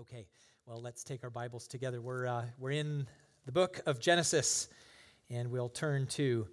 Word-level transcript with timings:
Okay, 0.00 0.28
well, 0.64 0.80
let's 0.80 1.02
take 1.02 1.24
our 1.24 1.30
Bibles 1.30 1.66
together. 1.66 2.00
We're, 2.00 2.28
uh, 2.28 2.44
we're 2.56 2.70
in 2.70 3.08
the 3.46 3.50
book 3.50 3.80
of 3.84 3.98
Genesis, 3.98 4.68
and 5.28 5.50
we'll 5.50 5.68
turn 5.68 6.06
to 6.06 6.46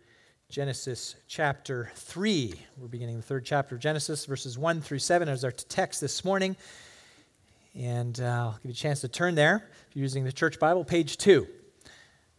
Genesis 0.49 1.13
chapter 1.27 1.91
3. 1.93 2.55
We're 2.75 2.87
beginning 2.87 3.17
the 3.17 3.21
third 3.21 3.45
chapter 3.45 3.75
of 3.75 3.81
Genesis, 3.81 4.25
verses 4.25 4.57
1 4.57 4.81
through 4.81 4.97
7 4.97 5.29
as 5.29 5.43
our 5.43 5.51
text 5.51 6.01
this 6.01 6.25
morning. 6.25 6.55
And 7.75 8.19
uh, 8.19 8.23
I'll 8.23 8.51
give 8.53 8.65
you 8.65 8.71
a 8.71 8.73
chance 8.73 9.01
to 9.01 9.07
turn 9.07 9.35
there. 9.35 9.69
If 9.89 9.95
you're 9.95 10.01
using 10.01 10.23
the 10.23 10.31
church 10.31 10.57
Bible, 10.57 10.83
page 10.83 11.17
2. 11.17 11.47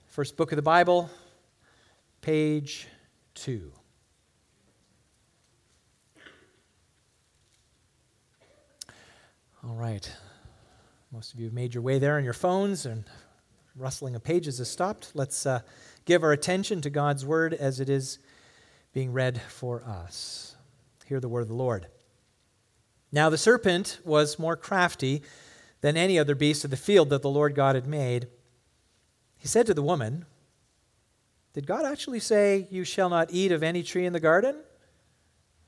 First 0.08 0.36
book 0.36 0.50
of 0.50 0.56
the 0.56 0.62
Bible, 0.62 1.08
page 2.20 2.88
2. 3.34 3.70
All 9.62 9.76
right. 9.76 10.12
Most 11.12 11.32
of 11.32 11.38
you 11.38 11.46
have 11.46 11.54
made 11.54 11.72
your 11.72 11.84
way 11.84 11.98
there 11.98 12.16
on 12.16 12.24
your 12.24 12.32
phones, 12.32 12.84
and 12.84 13.04
rustling 13.76 14.16
of 14.16 14.24
pages 14.24 14.58
has 14.58 14.68
stopped. 14.68 15.12
Let's 15.14 15.46
uh, 15.46 15.60
give 16.04 16.24
our 16.24 16.32
attention 16.32 16.80
to 16.80 16.90
God's 16.90 17.24
word 17.24 17.54
as 17.54 17.78
it 17.78 17.88
is 17.88 18.18
being 18.92 19.12
read 19.12 19.40
for 19.42 19.84
us. 19.84 20.56
Hear 21.06 21.20
the 21.20 21.28
word 21.28 21.42
of 21.42 21.48
the 21.48 21.54
Lord. 21.54 21.86
Now 23.12 23.30
the 23.30 23.38
serpent 23.38 24.00
was 24.04 24.38
more 24.38 24.56
crafty 24.56 25.22
than 25.80 25.96
any 25.96 26.18
other 26.18 26.34
beast 26.34 26.64
of 26.64 26.72
the 26.72 26.76
field 26.76 27.10
that 27.10 27.22
the 27.22 27.30
Lord 27.30 27.54
God 27.54 27.76
had 27.76 27.86
made. 27.86 28.26
He 29.38 29.46
said 29.46 29.66
to 29.66 29.74
the 29.74 29.82
woman, 29.82 30.24
Did 31.52 31.68
God 31.68 31.84
actually 31.84 32.18
say, 32.18 32.66
You 32.68 32.82
shall 32.82 33.08
not 33.08 33.28
eat 33.30 33.52
of 33.52 33.62
any 33.62 33.84
tree 33.84 34.06
in 34.06 34.12
the 34.12 34.18
garden? 34.18 34.56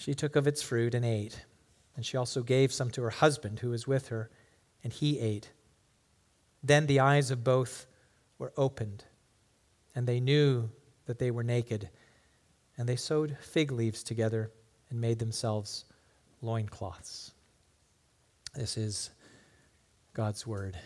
she 0.00 0.14
took 0.14 0.34
of 0.34 0.46
its 0.46 0.62
fruit 0.62 0.94
and 0.94 1.04
ate. 1.04 1.44
And 1.94 2.06
she 2.06 2.16
also 2.16 2.42
gave 2.42 2.72
some 2.72 2.90
to 2.92 3.02
her 3.02 3.10
husband 3.10 3.58
who 3.58 3.68
was 3.68 3.86
with 3.86 4.08
her, 4.08 4.30
and 4.82 4.94
he 4.94 5.20
ate. 5.20 5.50
Then 6.62 6.86
the 6.86 7.00
eyes 7.00 7.30
of 7.30 7.44
both 7.44 7.86
were 8.38 8.54
opened, 8.56 9.04
and 9.94 10.06
they 10.06 10.18
knew 10.18 10.70
that 11.04 11.18
they 11.18 11.30
were 11.30 11.42
naked. 11.42 11.90
And 12.78 12.88
they 12.88 12.96
sewed 12.96 13.36
fig 13.42 13.72
leaves 13.72 14.02
together 14.02 14.50
and 14.88 15.02
made 15.02 15.18
themselves 15.18 15.84
loincloths. 16.40 17.32
This 18.54 18.78
is 18.78 19.10
God's 20.14 20.46
word. 20.46 20.78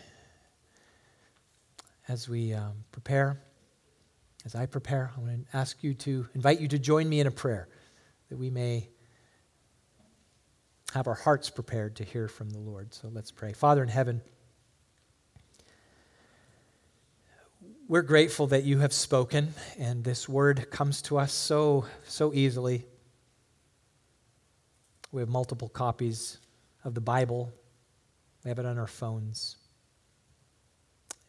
As 2.09 2.27
we 2.27 2.53
um, 2.53 2.83
prepare, 2.91 3.39
as 4.43 4.55
I 4.55 4.65
prepare, 4.65 5.13
I 5.15 5.21
want 5.21 5.49
to 5.49 5.57
ask 5.57 5.81
you 5.85 5.93
to 5.93 6.27
invite 6.35 6.59
you 6.59 6.67
to 6.67 6.77
join 6.77 7.07
me 7.07 7.21
in 7.21 7.27
a 7.27 7.31
prayer 7.31 7.69
that 8.27 8.37
we 8.37 8.49
may 8.49 8.89
have 10.95 11.07
our 11.09 11.13
hearts 11.13 11.49
prepared 11.49 11.93
to 11.97 12.05
hear 12.05 12.29
from 12.29 12.49
the 12.49 12.57
Lord. 12.57 12.93
So 12.93 13.09
let's 13.11 13.29
pray. 13.29 13.51
Father 13.51 13.83
in 13.83 13.89
heaven, 13.89 14.21
we're 17.89 18.01
grateful 18.01 18.47
that 18.47 18.63
you 18.63 18.79
have 18.79 18.93
spoken 18.93 19.53
and 19.77 20.05
this 20.05 20.29
word 20.29 20.71
comes 20.71 21.01
to 21.01 21.17
us 21.17 21.33
so 21.33 21.85
so 22.05 22.33
easily. 22.33 22.85
We 25.11 25.19
have 25.21 25.27
multiple 25.27 25.67
copies 25.67 26.37
of 26.85 26.93
the 26.93 27.01
Bible. 27.01 27.51
We 28.45 28.49
have 28.49 28.59
it 28.59 28.65
on 28.65 28.79
our 28.79 28.87
phones. 28.87 29.57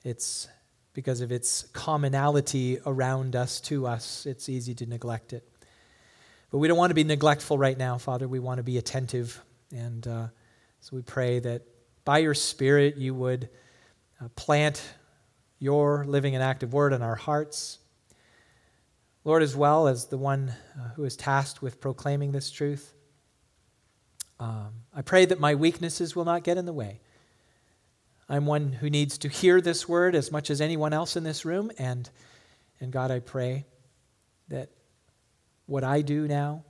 It's 0.05 0.47
because 0.93 1.23
of 1.23 1.33
its 1.33 1.65
commonality 1.73 2.79
around 2.87 3.35
us 3.35 3.61
to 3.63 3.89
us, 3.89 4.27
it's 4.27 4.49
easy 4.49 4.77
to 4.77 4.87
neglect 4.87 5.33
it. 5.33 5.43
But 6.53 6.59
we 6.59 6.69
don't 6.69 6.79
want 6.79 6.91
to 6.91 6.95
be 6.95 7.03
neglectful 7.03 7.59
right 7.59 7.77
now, 7.77 7.99
Father. 7.99 8.29
We 8.29 8.39
want 8.39 8.59
to 8.59 8.63
be 8.63 8.79
attentive 8.79 9.43
and 9.73 10.07
uh, 10.07 10.27
so 10.81 10.97
we 10.97 11.03
pray 11.03 11.39
that 11.41 11.63
by 12.05 12.19
your 12.19 12.35
Spirit 12.35 12.97
you 12.97 13.15
would 13.15 13.49
uh, 14.21 14.29
plant 14.37 14.83
your 15.59 16.05
living 16.05 16.35
and 16.35 16.43
active 16.43 16.73
word 16.73 16.93
in 16.93 17.03
our 17.03 17.17
hearts. 17.17 17.79
Lord, 19.25 19.43
as 19.43 19.57
well 19.57 19.89
as 19.89 20.07
the 20.07 20.19
one 20.19 20.55
uh, 20.79 20.89
who 20.95 21.05
is 21.05 21.17
tasked 21.17 21.61
with 21.61 21.81
proclaiming 21.81 22.33
this 22.33 22.51
truth, 22.51 22.95
um, 24.39 24.69
I 24.95 25.03
pray 25.03 25.25
that 25.25 25.41
my 25.41 25.55
weaknesses 25.55 26.15
will 26.15 26.25
not 26.25 26.45
get 26.45 26.59
in 26.59 26.67
the 26.67 26.73
way. 26.73 27.01
I'm 28.29 28.47
one 28.47 28.73
who 28.73 28.91
needs 28.91 29.19
to 29.19 29.29
hear 29.29 29.61
this 29.61 29.89
word 29.89 30.15
as 30.15 30.31
much 30.31 30.51
as 30.51 30.61
anyone 30.61 30.93
else 30.93 31.17
in 31.17 31.25
this 31.25 31.45
room, 31.45 31.71
and, 31.79 32.09
and 32.81 32.93
God, 32.93 33.11
I 33.11 33.21
pray 33.21 33.65
that 34.49 34.71
what 35.67 35.85
I 35.85 36.03
do 36.03 36.29
now 36.29 36.65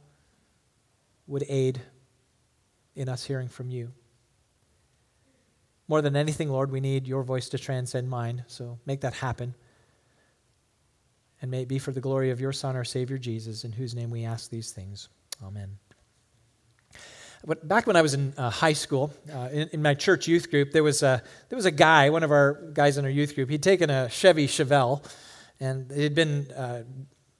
would 1.26 1.44
aid 1.48 1.80
in 2.96 3.08
us 3.08 3.24
hearing 3.24 3.48
from 3.48 3.70
you. 3.70 3.92
More 5.88 6.02
than 6.02 6.16
anything, 6.16 6.50
Lord, 6.50 6.72
we 6.72 6.80
need 6.80 7.06
your 7.06 7.22
voice 7.22 7.48
to 7.50 7.58
transcend 7.58 8.08
mine, 8.08 8.44
so 8.48 8.78
make 8.86 9.02
that 9.02 9.14
happen. 9.14 9.54
And 11.40 11.50
may 11.50 11.62
it 11.62 11.68
be 11.68 11.78
for 11.78 11.92
the 11.92 12.00
glory 12.00 12.30
of 12.30 12.40
your 12.40 12.52
Son, 12.52 12.74
our 12.74 12.84
Savior 12.84 13.18
Jesus, 13.18 13.64
in 13.64 13.70
whose 13.70 13.94
name 13.94 14.10
we 14.10 14.24
ask 14.24 14.50
these 14.50 14.72
things. 14.72 15.08
Amen. 15.44 15.78
But 17.46 17.68
back 17.68 17.86
when 17.86 17.94
I 17.94 18.02
was 18.02 18.14
in 18.14 18.34
uh, 18.36 18.50
high 18.50 18.72
school, 18.72 19.12
uh, 19.32 19.50
in, 19.52 19.68
in, 19.68 19.82
my 19.82 19.94
church 19.94 20.26
youth 20.26 20.50
group, 20.50 20.72
there 20.72 20.82
was, 20.82 21.04
a, 21.04 21.22
there 21.48 21.56
was 21.56 21.66
a 21.66 21.70
guy, 21.70 22.10
one 22.10 22.24
of 22.24 22.32
our 22.32 22.70
guys 22.72 22.98
in 22.98 23.04
our 23.04 23.10
youth 23.10 23.36
group, 23.36 23.50
he'd 23.50 23.62
taken 23.62 23.88
a 23.90 24.08
Chevy 24.08 24.48
Chevelle, 24.48 25.04
and 25.60 25.92
it 25.92 26.02
had 26.02 26.14
been 26.16 26.50
uh, 26.50 26.82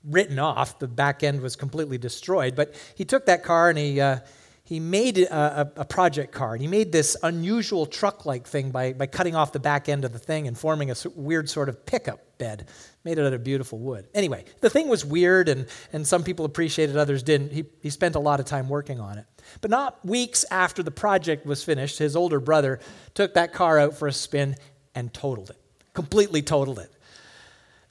written 0.05 0.39
off. 0.39 0.79
The 0.79 0.87
back 0.87 1.25
end 1.25 1.41
was 1.41 1.57
completely 1.57 1.99
destroyed. 1.99 2.55
But 2.55 2.75
he 2.95 3.05
took 3.05 3.27
that 3.27 3.43
car 3.43 3.69
and 3.69 3.79
he, 3.79 4.01
uh, 4.01 4.21
he 4.67 4.81
made 4.81 5.19
a, 5.19 5.73
a, 5.77 5.85
project 5.85 6.33
car. 6.33 6.55
And 6.55 6.61
he 6.61 6.67
made 6.67 6.91
this 6.91 7.17
unusual 7.23 7.87
truck 7.87 8.27
like 8.27 8.49
thing 8.49 8.73
by, 8.73 8.93
by 8.95 9.07
cutting 9.07 9.37
off 9.37 9.53
the 9.53 9.61
back 9.61 9.89
end 9.89 10.05
of 10.05 10.13
the 10.13 10.19
thing 10.19 10.49
and 10.49 10.59
forming 10.59 10.91
a 10.91 10.97
weird 11.15 11.49
sort 11.49 11.69
of 11.69 11.87
pickup 11.87 12.37
bed. 12.37 12.67
Made 13.05 13.19
it 13.19 13.25
out 13.25 13.33
of 13.33 13.45
beautiful 13.45 13.79
wood. 13.79 14.09
Anyway, 14.13 14.45
the 14.61 14.69
thing 14.69 14.89
was 14.89 15.05
weird, 15.05 15.49
and, 15.49 15.69
and 15.93 16.05
some 16.05 16.25
people 16.25 16.45
appreciated, 16.45 16.97
others 16.97 17.23
didn't. 17.23 17.53
He, 17.53 17.67
he 17.81 17.91
spent 17.91 18.17
a 18.17 18.19
lot 18.19 18.41
of 18.41 18.47
time 18.47 18.69
working 18.69 18.99
on 18.99 19.19
it. 19.19 19.27
But 19.61 19.71
not 19.71 20.05
weeks 20.05 20.45
after 20.51 20.83
the 20.83 20.91
project 20.91 21.47
was 21.47 21.63
finished, 21.63 21.99
his 21.99 22.17
older 22.17 22.41
brother 22.41 22.81
took 23.15 23.35
that 23.35 23.53
car 23.53 23.79
out 23.79 23.95
for 23.95 24.09
a 24.09 24.13
spin 24.13 24.57
and 24.97 25.15
totaled 25.15 25.51
it, 25.51 25.61
completely 25.95 26.43
totaled 26.43 26.81
it. 26.81 26.93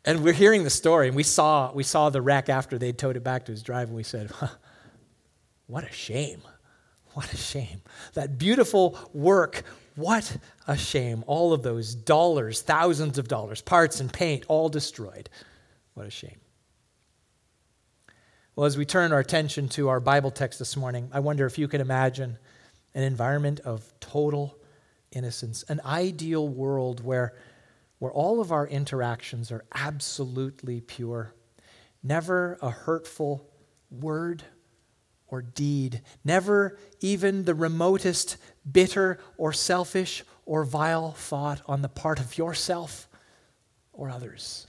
And 0.03 0.23
we're 0.23 0.33
hearing 0.33 0.65
the 0.65 0.69
story, 0.69 1.07
and 1.07 1.15
we 1.15 1.23
saw, 1.23 1.71
we 1.71 1.83
saw 1.83 2.09
the 2.09 2.21
wreck 2.21 2.49
after 2.49 2.77
they'd 2.77 2.97
towed 2.97 3.15
it 3.15 3.23
back 3.23 3.45
to 3.45 3.53
his 3.53 3.63
drive, 3.63 3.87
and 3.87 3.95
we 3.95 4.03
said, 4.03 4.29
huh, 4.29 4.49
What 5.67 5.83
a 5.83 5.91
shame. 5.91 6.41
What 7.15 7.31
a 7.31 7.37
shame. 7.37 7.81
That 8.15 8.37
beautiful 8.37 8.99
work, 9.13 9.63
what 9.95 10.35
a 10.67 10.75
shame. 10.75 11.23
All 11.27 11.53
of 11.53 11.63
those 11.63 11.95
dollars, 11.95 12.61
thousands 12.61 13.17
of 13.17 13.29
dollars, 13.29 13.61
parts 13.61 14.01
and 14.01 14.11
paint, 14.11 14.43
all 14.49 14.67
destroyed. 14.67 15.29
What 15.93 16.05
a 16.05 16.09
shame. 16.09 16.35
Well, 18.53 18.65
as 18.65 18.77
we 18.77 18.83
turn 18.83 19.13
our 19.13 19.19
attention 19.19 19.69
to 19.69 19.87
our 19.87 20.01
Bible 20.01 20.29
text 20.29 20.59
this 20.59 20.75
morning, 20.75 21.07
I 21.13 21.21
wonder 21.21 21.45
if 21.45 21.57
you 21.57 21.69
can 21.69 21.79
imagine 21.79 22.37
an 22.93 23.03
environment 23.03 23.61
of 23.61 23.89
total 24.01 24.57
innocence, 25.13 25.63
an 25.69 25.79
ideal 25.85 26.45
world 26.45 27.01
where, 27.01 27.33
where 27.99 28.11
all 28.11 28.41
of 28.41 28.51
our 28.51 28.67
interactions 28.67 29.53
are 29.53 29.63
absolutely 29.73 30.81
pure, 30.81 31.33
never 32.03 32.57
a 32.61 32.71
hurtful 32.71 33.49
word 33.89 34.43
or 35.27 35.41
deed, 35.41 36.01
never 36.23 36.77
even 37.01 37.45
the 37.45 37.55
remotest 37.55 38.37
bitter 38.69 39.19
or 39.37 39.51
selfish 39.51 40.23
or 40.45 40.63
vile 40.63 41.11
thought 41.11 41.61
on 41.65 41.81
the 41.81 41.89
part 41.89 42.19
of 42.19 42.37
yourself 42.37 43.07
or 43.91 44.09
others. 44.09 44.67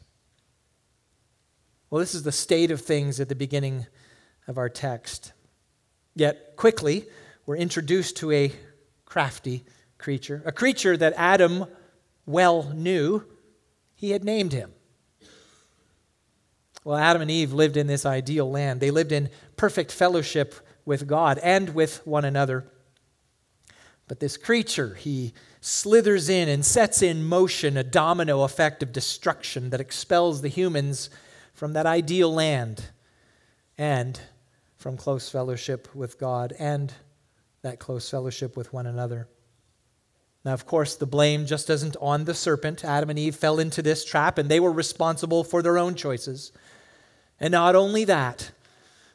Well, 1.90 2.00
this 2.00 2.14
is 2.14 2.22
the 2.22 2.32
state 2.32 2.70
of 2.70 2.80
things 2.80 3.20
at 3.20 3.28
the 3.28 3.34
beginning 3.34 3.86
of 4.48 4.58
our 4.58 4.68
text. 4.68 5.32
Yet, 6.14 6.56
quickly, 6.56 7.04
we're 7.44 7.56
introduced 7.56 8.16
to 8.18 8.32
a 8.32 8.52
crafty 9.04 9.64
creature, 9.98 10.42
a 10.44 10.52
creature 10.52 10.96
that 10.96 11.14
Adam 11.16 11.66
well 12.24 12.64
knew. 12.74 13.24
He 13.94 14.10
had 14.10 14.24
named 14.24 14.52
him. 14.52 14.72
Well, 16.86 16.96
Adam 16.96 17.20
and 17.20 17.30
Eve 17.32 17.52
lived 17.52 17.76
in 17.76 17.88
this 17.88 18.06
ideal 18.06 18.48
land. 18.48 18.78
They 18.78 18.92
lived 18.92 19.10
in 19.10 19.28
perfect 19.56 19.90
fellowship 19.90 20.54
with 20.84 21.08
God 21.08 21.36
and 21.42 21.74
with 21.74 22.06
one 22.06 22.24
another. 22.24 22.70
But 24.06 24.20
this 24.20 24.36
creature, 24.36 24.94
he 24.94 25.34
slithers 25.60 26.28
in 26.28 26.48
and 26.48 26.64
sets 26.64 27.02
in 27.02 27.24
motion 27.26 27.76
a 27.76 27.82
domino 27.82 28.42
effect 28.42 28.84
of 28.84 28.92
destruction 28.92 29.70
that 29.70 29.80
expels 29.80 30.42
the 30.42 30.48
humans 30.48 31.10
from 31.52 31.72
that 31.72 31.86
ideal 31.86 32.32
land 32.32 32.84
and 33.76 34.20
from 34.76 34.96
close 34.96 35.28
fellowship 35.28 35.92
with 35.92 36.20
God 36.20 36.54
and 36.56 36.94
that 37.62 37.80
close 37.80 38.08
fellowship 38.08 38.56
with 38.56 38.72
one 38.72 38.86
another. 38.86 39.26
Now, 40.44 40.52
of 40.52 40.66
course, 40.66 40.94
the 40.94 41.04
blame 41.04 41.46
just 41.46 41.68
isn't 41.68 41.96
on 42.00 42.26
the 42.26 42.34
serpent. 42.34 42.84
Adam 42.84 43.10
and 43.10 43.18
Eve 43.18 43.34
fell 43.34 43.58
into 43.58 43.82
this 43.82 44.04
trap, 44.04 44.38
and 44.38 44.48
they 44.48 44.60
were 44.60 44.70
responsible 44.70 45.42
for 45.42 45.62
their 45.62 45.78
own 45.78 45.96
choices. 45.96 46.52
And 47.40 47.52
not 47.52 47.74
only 47.74 48.04
that, 48.04 48.50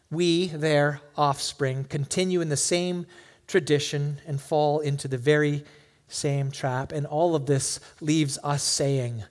we, 0.10 0.48
their 0.48 1.02
offspring, 1.16 1.86
continue 1.86 2.42
in 2.42 2.50
the 2.50 2.58
same 2.58 3.06
tradition 3.48 4.20
and 4.28 4.40
fall 4.40 4.80
into 4.80 5.08
the 5.08 5.18
very 5.18 5.64
same 6.08 6.52
trap. 6.52 6.92
And 6.92 7.06
all 7.06 7.36
of 7.36 7.46
this 7.46 7.80
leaves 8.00 8.38
us 8.44 8.64
saying, 8.64 9.24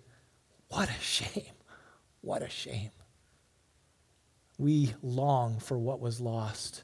What 0.68 0.88
a 0.88 1.00
shame! 1.00 1.52
What 2.22 2.42
a 2.42 2.50
shame. 2.50 2.90
We 4.58 4.94
long 5.02 5.58
for 5.58 5.78
what 5.78 6.00
was 6.00 6.20
lost. 6.20 6.82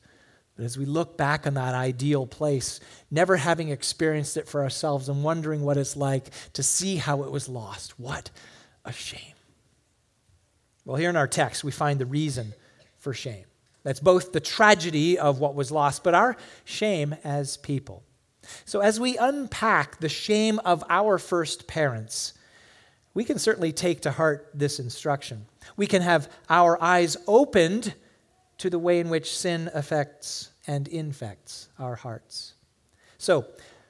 But 0.56 0.64
as 0.64 0.78
we 0.78 0.86
look 0.86 1.18
back 1.18 1.46
on 1.46 1.54
that 1.54 1.74
ideal 1.74 2.26
place, 2.26 2.80
never 3.10 3.36
having 3.36 3.68
experienced 3.68 4.38
it 4.38 4.48
for 4.48 4.62
ourselves 4.62 5.10
and 5.10 5.22
wondering 5.22 5.60
what 5.60 5.76
it's 5.76 5.96
like 5.96 6.30
to 6.54 6.62
see 6.62 6.96
how 6.96 7.24
it 7.24 7.30
was 7.30 7.48
lost, 7.48 8.00
what 8.00 8.30
a 8.84 8.92
shame. 8.92 9.35
Well, 10.86 10.96
here 10.96 11.10
in 11.10 11.16
our 11.16 11.26
text, 11.26 11.64
we 11.64 11.72
find 11.72 11.98
the 11.98 12.06
reason 12.06 12.54
for 12.98 13.12
shame. 13.12 13.44
That's 13.82 14.00
both 14.00 14.32
the 14.32 14.40
tragedy 14.40 15.18
of 15.18 15.40
what 15.40 15.54
was 15.54 15.70
lost, 15.70 16.04
but 16.04 16.14
our 16.14 16.36
shame 16.64 17.16
as 17.24 17.56
people. 17.56 18.04
So, 18.64 18.80
as 18.80 19.00
we 19.00 19.18
unpack 19.18 19.98
the 19.98 20.08
shame 20.08 20.60
of 20.64 20.84
our 20.88 21.18
first 21.18 21.66
parents, 21.66 22.34
we 23.14 23.24
can 23.24 23.40
certainly 23.40 23.72
take 23.72 24.02
to 24.02 24.12
heart 24.12 24.48
this 24.54 24.78
instruction. 24.78 25.46
We 25.76 25.88
can 25.88 26.02
have 26.02 26.30
our 26.48 26.80
eyes 26.80 27.16
opened 27.26 27.94
to 28.58 28.70
the 28.70 28.78
way 28.78 29.00
in 29.00 29.08
which 29.08 29.36
sin 29.36 29.68
affects 29.74 30.50
and 30.68 30.86
infects 30.86 31.68
our 31.80 31.96
hearts. 31.96 32.54
So, 33.18 33.44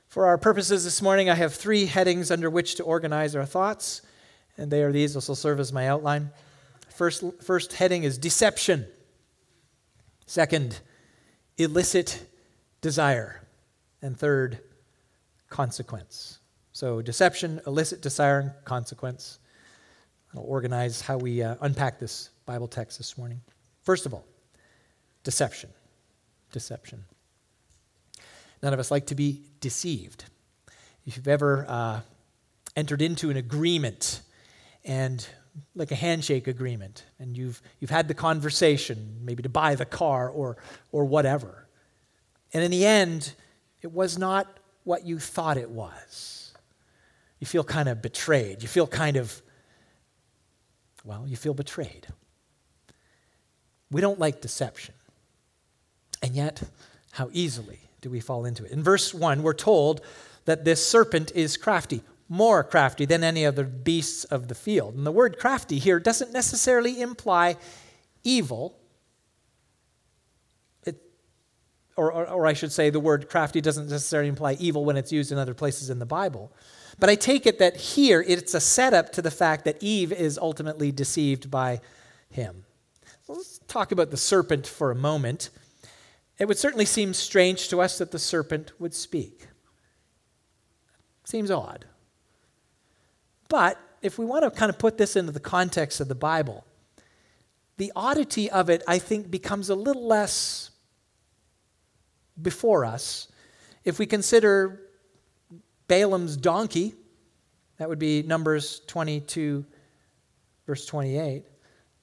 for 0.09 0.27
our 0.27 0.39
purposes 0.39 0.85
this 0.85 1.03
morning, 1.03 1.29
I 1.29 1.35
have 1.35 1.53
three 1.53 1.85
headings 1.85 2.31
under 2.31 2.49
which 2.49 2.77
to 2.77 2.85
organize 2.85 3.37
our 3.37 3.45
thoughts, 3.45 4.01
and 4.57 4.71
they 4.71 4.83
are 4.83 4.93
these. 4.93 5.13
This 5.13 5.29
will 5.29 5.35
serve 5.35 5.61
as 5.61 5.75
my 5.75 5.89
outline. 5.89 6.31
First, 6.97 7.23
first 7.43 7.75
heading 7.75 8.05
is 8.05 8.17
deception. 8.17 8.87
Second, 10.25 10.81
illicit 11.59 12.27
desire. 12.81 13.43
And 14.01 14.19
third, 14.19 14.61
consequence. 15.51 16.39
So, 16.73 17.03
deception, 17.03 17.61
illicit 17.67 18.01
desire, 18.01 18.41
and 18.41 18.53
consequence. 18.65 19.39
I'll 20.35 20.43
organize 20.43 21.03
how 21.03 21.19
we 21.19 21.43
uh, 21.43 21.57
unpack 21.61 21.99
this 21.99 22.31
Bible 22.47 22.67
text 22.67 22.97
this 22.97 23.19
morning. 23.19 23.43
First 23.83 24.07
of 24.07 24.15
all, 24.15 24.25
deception. 25.23 25.69
Deception. 26.53 27.05
None 28.63 28.73
of 28.73 28.81
us 28.81 28.91
like 28.91 29.07
to 29.09 29.15
be 29.15 29.43
deceived. 29.61 30.25
If 31.05 31.19
you've 31.19 31.29
ever 31.29 31.67
uh, 31.69 32.01
entered 32.75 33.03
into 33.03 33.29
an 33.29 33.37
agreement 33.37 34.23
and 34.83 35.27
like 35.75 35.91
a 35.91 35.95
handshake 35.95 36.47
agreement, 36.47 37.05
and 37.19 37.37
you've, 37.37 37.61
you've 37.81 37.91
had 37.91 38.09
the 38.09 38.15
conversation, 38.15 39.21
maybe 39.23 39.43
to 39.43 39.49
buy 39.49 39.75
the 39.75 39.85
car 39.85 40.29
or, 40.29 40.57
or 40.93 41.05
whatever. 41.05 41.67
And 42.53 42.63
in 42.63 42.71
the 42.71 42.87
end, 42.87 43.33
it 43.83 43.93
was 43.93 44.19
not 44.19 44.59
what 44.85 45.05
you 45.05 45.19
thought 45.19 45.57
it 45.57 45.71
was. 45.71 46.53
You 47.39 47.47
feel 47.47 47.65
kind 47.65 47.89
of 47.89 48.01
betrayed. 48.01 48.63
You 48.63 48.69
feel 48.69 48.87
kind 48.87 49.17
of, 49.17 49.43
well, 51.05 51.27
you 51.27 51.37
feel 51.37 51.55
betrayed. 51.55 52.07
We 53.91 54.01
don't 54.01 54.19
like 54.19 54.41
deception. 54.41 54.95
And 56.23 56.35
yet, 56.35 56.63
how 57.13 57.29
easily 57.33 57.79
do 58.01 58.11
we 58.11 58.21
fall 58.21 58.45
into 58.45 58.65
it? 58.65 58.73
In 58.73 58.83
verse 58.83 59.13
1, 59.13 59.43
we're 59.43 59.53
told 59.53 60.01
that 60.45 60.65
this 60.65 60.87
serpent 60.87 61.33
is 61.35 61.57
crafty 61.57 62.03
more 62.29 62.65
crafty 62.65 63.05
than 63.05 63.23
any 63.23 63.47
other 63.47 63.65
beasts 63.65 64.25
of 64.25 64.49
the 64.49 64.55
field. 64.55 64.95
And 64.95 65.07
the 65.07 65.13
word 65.13 65.39
crafty 65.39 65.79
here 65.79 66.01
doesn't 66.01 66.33
necessarily 66.33 67.01
imply 67.01 67.57
evil. 68.25 68.79
It, 70.85 71.01
or, 71.97 72.13
or, 72.13 72.29
or, 72.29 72.47
I 72.47 72.53
should 72.53 72.73
say, 72.73 72.91
the 72.91 73.01
word 73.01 73.29
crafty 73.29 73.61
doesn't 73.61 73.89
necessarily 73.89 74.29
imply 74.29 74.55
evil 74.55 74.85
when 74.85 74.97
it's 74.97 75.13
used 75.13 75.31
in 75.31 75.39
other 75.39 75.55
places 75.55 75.89
in 75.89 75.99
the 75.99 76.07
Bible. 76.07 76.53
But 76.99 77.11
I 77.11 77.15
take 77.15 77.47
it 77.47 77.59
that 77.59 77.77
here 77.77 78.25
it's 78.27 78.55
a 78.55 78.61
setup 78.61 79.13
to 79.13 79.23
the 79.23 79.31
fact 79.31 79.65
that 79.65 79.83
Eve 79.83 80.13
is 80.13 80.39
ultimately 80.39 80.91
deceived 80.91 81.51
by 81.51 81.81
him. 82.31 82.65
Let's 83.29 83.61
talk 83.69 83.93
about 83.93 84.11
the 84.11 84.17
serpent 84.17 84.67
for 84.67 84.91
a 84.91 84.97
moment. 84.97 85.51
It 86.39 86.47
would 86.47 86.59
certainly 86.59 86.85
seem 86.85 87.15
strange 87.15 87.69
to 87.69 87.81
us 87.81 87.99
that 87.99 88.11
the 88.11 88.19
serpent 88.19 88.73
would 88.79 88.95
speak. 88.95 89.49
Seems 91.25 91.51
odd. 91.51 91.87
But 93.49 93.81
if 94.03 94.19
we 94.19 94.25
want 94.25 94.45
to 94.45 94.51
kind 94.51 94.71
of 94.71 94.79
put 94.79 94.99
this 94.99 95.17
into 95.17 95.33
the 95.33 95.41
context 95.41 96.01
of 96.01 96.09
the 96.09 96.15
Bible, 96.15 96.65
the 97.77 97.93
oddity 97.95 98.51
of 98.51 98.71
it, 98.71 98.83
I 98.87 98.99
think, 98.99 99.31
becomes 99.31 99.69
a 99.69 99.75
little 99.75 100.07
less 100.07 100.71
before 102.41 102.85
us 102.85 103.29
if 103.85 103.99
we 103.99 104.07
consider 104.07 104.81
Balaam's 105.89 106.37
donkey. 106.37 106.95
That 107.79 107.89
would 107.89 107.99
be 107.99 108.23
Numbers 108.23 108.81
22, 108.87 109.65
verse 110.67 110.87
28. 110.87 111.45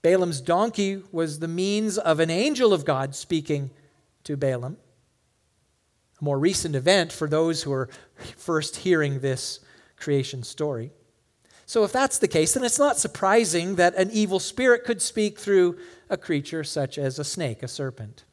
Balaam's 0.01 0.41
donkey 0.41 1.01
was 1.11 1.39
the 1.39 1.47
means 1.47 1.97
of 1.97 2.19
an 2.19 2.29
angel 2.29 2.73
of 2.73 2.85
God 2.85 3.15
speaking 3.15 3.71
to 4.25 4.37
Balaam. 4.37 4.77
A 6.19 6.23
more 6.23 6.37
recent 6.37 6.75
event 6.75 7.11
for 7.11 7.27
those 7.27 7.63
who 7.63 7.71
are 7.71 7.89
first 8.37 8.77
hearing 8.77 9.19
this 9.19 9.59
creation 9.97 10.43
story. 10.43 10.91
So, 11.73 11.83
if 11.83 11.91
that's 11.91 12.19
the 12.19 12.27
case, 12.27 12.53
then 12.53 12.63
it's 12.63 12.77
not 12.77 12.99
surprising 12.99 13.77
that 13.77 13.95
an 13.95 14.11
evil 14.11 14.39
spirit 14.39 14.83
could 14.83 15.01
speak 15.01 15.39
through 15.39 15.79
a 16.07 16.17
creature 16.17 16.63
such 16.63 16.99
as 16.99 17.17
a 17.17 17.23
snake, 17.23 17.63
a 17.63 17.67
serpent. 17.67 18.25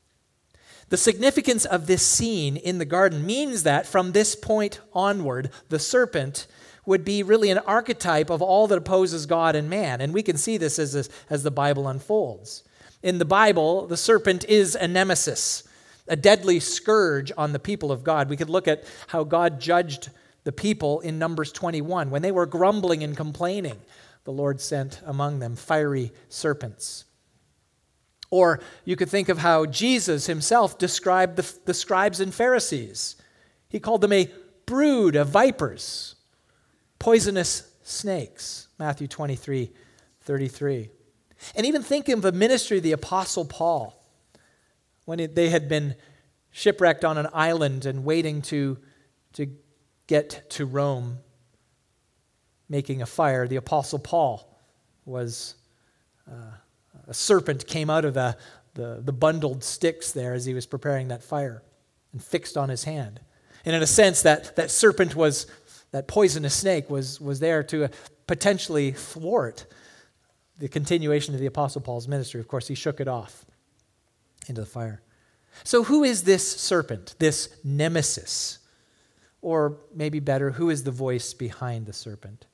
The 0.91 0.99
significance 0.99 1.65
of 1.65 1.87
this 1.87 2.03
scene 2.03 2.59
in 2.59 2.77
the 2.77 2.85
garden 2.85 3.25
means 3.25 3.63
that 3.63 3.87
from 3.87 4.13
this 4.13 4.37
point 4.37 4.81
onward, 4.93 5.49
the 5.71 5.79
serpent 5.79 6.49
would 6.85 7.03
be 7.03 7.23
really 7.23 7.49
an 7.49 7.57
archetype 7.61 8.29
of 8.29 8.43
all 8.43 8.67
that 8.67 8.77
opposes 8.77 9.25
God 9.25 9.57
and 9.57 9.71
man. 9.71 10.03
And 10.03 10.13
we 10.13 10.23
can 10.23 10.37
see 10.37 10.59
this 10.59 10.79
as, 10.79 11.09
as 11.31 11.43
the 11.43 11.51
Bible 11.51 11.89
unfolds. 11.89 12.63
In 13.03 13.17
the 13.17 13.25
Bible, 13.25 13.87
the 13.87 13.97
serpent 13.97 14.45
is 14.51 14.75
a 14.75 14.87
nemesis, 14.87 15.67
a 16.07 16.15
deadly 16.15 16.61
scourge 16.61 17.33
on 17.39 17.55
the 17.55 17.59
people 17.59 17.91
of 17.91 18.05
God. 18.05 18.29
We 18.29 18.37
could 18.37 18.51
look 18.51 18.69
at 18.69 18.85
how 19.07 19.25
God 19.25 19.63
judged 19.63 20.11
the 20.45 20.53
people 20.53 21.01
in 21.01 21.19
Numbers 21.19 21.53
21. 21.53 22.11
When 22.11 22.23
they 22.23 22.33
were 22.33 22.47
grumbling 22.47 23.03
and 23.03 23.17
complaining, 23.17 23.79
the 24.25 24.33
Lord 24.33 24.61
sent 24.61 25.01
among 25.05 25.39
them 25.39 25.57
fiery 25.57 26.13
serpents. 26.29 27.05
Or 28.31 28.61
you 28.85 28.97
could 28.97 29.09
think 29.09 29.29
of 29.29 29.39
how 29.39 29.67
Jesus 29.67 30.27
himself 30.27 30.79
described 30.79 31.37
the, 31.37 31.55
the 31.65 31.75
scribes 31.75 32.21
and 32.21 32.33
Pharisees. 32.33 33.17
He 33.69 33.81
called 33.81 34.01
them 34.01 34.13
a 34.13 34.31
brood 34.67 35.17
of 35.17 35.29
vipers, 35.29 36.15
poisonous 36.99 37.73
snakes. 37.83 38.69
Matthew 38.79 39.09
23 39.09 39.71
33. 40.23 40.91
And 41.57 41.67
even 41.67 41.83
think 41.83 42.09
of 42.09 42.23
the 42.23 42.33
ministry 42.33 42.77
of 42.77 42.83
the 42.83 42.93
Apostle 42.93 43.45
Paul 43.47 43.97
when 45.07 45.35
they 45.35 45.49
had 45.49 45.69
been 45.69 45.97
shipwrecked 46.51 47.05
on 47.05 47.19
an 47.19 47.27
island 47.33 47.87
and 47.87 48.05
waiting 48.05 48.43
to, 48.43 48.79
to 49.33 49.47
get 50.11 50.51
to 50.51 50.67
Rome 50.67 51.19
making 52.69 53.01
a 53.01 53.07
fire. 53.07 53.47
The 53.47 53.55
Apostle 53.55 54.01
Paul 54.01 54.61
was, 55.05 55.55
uh, 56.29 56.51
a 57.07 57.15
serpent 57.15 57.69
came 57.69 57.89
out 57.89 58.05
of 58.05 58.15
the, 58.15 58.37
the, 58.75 59.01
the 59.05 59.13
bundled 59.13 59.63
sticks 59.63 60.11
there 60.11 60.35
as 60.35 60.45
he 60.45 60.53
was 60.53 60.67
preparing 60.67 61.07
that 61.09 61.23
fire 61.23 61.63
and 62.13 62.21
fixed 62.21 62.57
on 62.57 62.71
his 62.71 62.83
hand. 62.83 63.21
And 63.65 63.77
in 63.77 63.83
a 63.83 63.87
sense, 63.87 64.23
that, 64.23 64.57
that 64.57 64.73
serpent 64.73 65.15
was, 65.15 65.47
that 65.93 66.09
poisonous 66.09 66.57
snake 66.57 66.91
was, 66.91 67.21
was 67.21 67.39
there 67.39 67.63
to 67.63 67.89
potentially 68.27 68.91
thwart 68.91 69.65
the 70.59 70.67
continuation 70.67 71.35
of 71.35 71.41
the 71.41 71.47
Apostle 71.47 71.83
Paul's 71.83 72.09
ministry. 72.09 72.41
Of 72.41 72.49
course, 72.49 72.67
he 72.67 72.75
shook 72.75 72.99
it 72.99 73.07
off 73.07 73.47
into 74.49 74.63
the 74.63 74.67
fire. 74.67 75.03
So, 75.63 75.85
who 75.85 76.03
is 76.03 76.25
this 76.25 76.51
serpent, 76.61 77.15
this 77.21 77.49
nemesis? 77.63 78.60
Or 79.43 79.79
maybe 79.95 80.21
better, 80.21 80.51
who 80.51 80.71
is 80.71 80.85
the 80.85 80.91
voice 80.91 81.33
behind 81.33 81.87
the 81.87 81.93
serpent? 81.93 82.47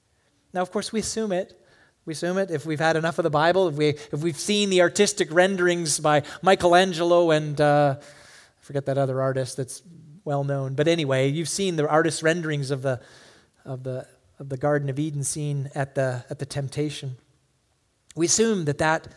Now, 0.53 0.63
of 0.63 0.71
course, 0.71 0.93
we 0.93 1.01
assume 1.01 1.33
it. 1.33 1.61
We 2.05 2.13
assume 2.13 2.39
it 2.39 2.51
if 2.51 2.65
we've 2.65 2.81
had 2.81 2.97
enough 2.97 3.19
of 3.19 3.25
the 3.25 3.31
Bible, 3.31 3.69
if, 3.69 3.75
we, 3.75 3.89
if 3.89 4.21
we've 4.21 4.39
seen 4.39 4.71
the 4.71 4.83
artistic 4.83 5.33
renderings 5.33 5.99
by 5.99 6.23
Michelangelo 6.41 7.33
and 7.33 7.61
uh, 7.61 7.97
I 7.99 8.65
forget 8.65 8.87
that 8.87 8.97
other 8.97 9.21
artist 9.21 9.57
that's 9.57 9.83
well 10.25 10.45
known. 10.45 10.75
But 10.75 10.87
anyway, 10.87 11.29
you've 11.29 11.49
seen 11.49 11.75
the 11.75 11.89
artist 11.89 12.23
renderings 12.23 12.71
of 12.71 12.83
the, 12.83 13.01
of 13.65 13.83
the, 13.83 14.07
of 14.39 14.49
the 14.49 14.57
Garden 14.57 14.89
of 14.89 14.99
Eden 14.99 15.25
scene 15.25 15.71
at 15.75 15.97
the, 15.97 16.25
at 16.31 16.39
the 16.39 16.47
temptation, 16.47 17.17
we 18.15 18.27
assume 18.27 18.65
that, 18.65 18.79
that 18.79 19.09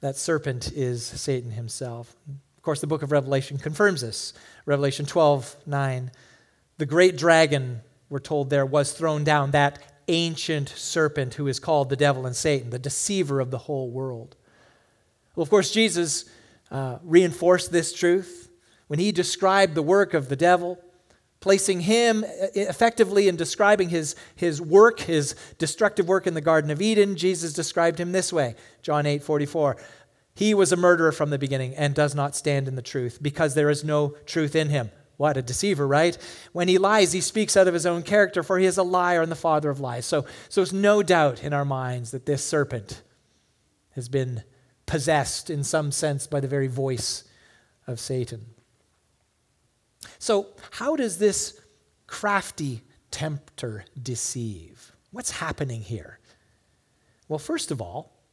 that 0.00 0.16
serpent 0.16 0.72
is 0.72 1.04
Satan 1.04 1.50
himself. 1.50 2.16
Of 2.56 2.62
course, 2.62 2.80
the 2.80 2.86
book 2.86 3.02
of 3.02 3.12
Revelation 3.12 3.58
confirms 3.58 4.00
this. 4.00 4.32
Revelation 4.66 5.06
12 5.06 5.56
9. 5.66 6.10
The 6.80 6.86
great 6.86 7.18
dragon, 7.18 7.82
we're 8.08 8.20
told 8.20 8.48
there, 8.48 8.64
was 8.64 8.94
thrown 8.94 9.22
down, 9.22 9.50
that 9.50 9.78
ancient 10.08 10.70
serpent 10.70 11.34
who 11.34 11.46
is 11.46 11.60
called 11.60 11.90
the 11.90 11.94
devil 11.96 12.24
and 12.24 12.34
Satan, 12.34 12.70
the 12.70 12.78
deceiver 12.78 13.38
of 13.38 13.50
the 13.50 13.58
whole 13.58 13.90
world. 13.90 14.34
Well, 15.36 15.42
of 15.42 15.50
course, 15.50 15.72
Jesus 15.72 16.24
uh, 16.70 16.96
reinforced 17.02 17.70
this 17.70 17.92
truth 17.92 18.50
when 18.86 18.98
he 18.98 19.12
described 19.12 19.74
the 19.74 19.82
work 19.82 20.14
of 20.14 20.30
the 20.30 20.36
devil, 20.36 20.82
placing 21.40 21.80
him 21.80 22.24
uh, 22.24 22.46
effectively 22.54 23.28
in 23.28 23.36
describing 23.36 23.90
his, 23.90 24.16
his 24.34 24.58
work, 24.58 25.00
his 25.00 25.36
destructive 25.58 26.08
work 26.08 26.26
in 26.26 26.32
the 26.32 26.40
Garden 26.40 26.70
of 26.70 26.80
Eden. 26.80 27.14
Jesus 27.14 27.52
described 27.52 28.00
him 28.00 28.12
this 28.12 28.32
way 28.32 28.54
John 28.80 29.04
8 29.04 29.22
44. 29.22 29.76
He 30.34 30.54
was 30.54 30.72
a 30.72 30.78
murderer 30.78 31.12
from 31.12 31.28
the 31.28 31.38
beginning 31.38 31.74
and 31.74 31.94
does 31.94 32.14
not 32.14 32.34
stand 32.34 32.68
in 32.68 32.74
the 32.74 32.80
truth 32.80 33.18
because 33.20 33.52
there 33.52 33.68
is 33.68 33.84
no 33.84 34.16
truth 34.24 34.56
in 34.56 34.70
him. 34.70 34.90
What 35.20 35.36
a 35.36 35.42
deceiver, 35.42 35.86
right? 35.86 36.16
When 36.52 36.66
he 36.66 36.78
lies, 36.78 37.12
he 37.12 37.20
speaks 37.20 37.54
out 37.54 37.68
of 37.68 37.74
his 37.74 37.84
own 37.84 38.02
character, 38.02 38.42
for 38.42 38.58
he 38.58 38.64
is 38.64 38.78
a 38.78 38.82
liar 38.82 39.20
and 39.20 39.30
the 39.30 39.36
father 39.36 39.68
of 39.68 39.78
lies. 39.78 40.06
So, 40.06 40.24
so 40.48 40.62
it's 40.62 40.72
no 40.72 41.02
doubt 41.02 41.44
in 41.44 41.52
our 41.52 41.66
minds 41.66 42.12
that 42.12 42.24
this 42.24 42.42
serpent 42.42 43.02
has 43.90 44.08
been 44.08 44.44
possessed 44.86 45.50
in 45.50 45.62
some 45.62 45.92
sense 45.92 46.26
by 46.26 46.40
the 46.40 46.48
very 46.48 46.68
voice 46.68 47.24
of 47.86 48.00
Satan. 48.00 48.46
So, 50.18 50.46
how 50.70 50.96
does 50.96 51.18
this 51.18 51.60
crafty 52.06 52.80
tempter 53.10 53.84
deceive? 54.02 54.92
What's 55.10 55.32
happening 55.32 55.82
here? 55.82 56.18
Well, 57.28 57.38
first 57.38 57.70
of 57.70 57.82
all, 57.82 58.24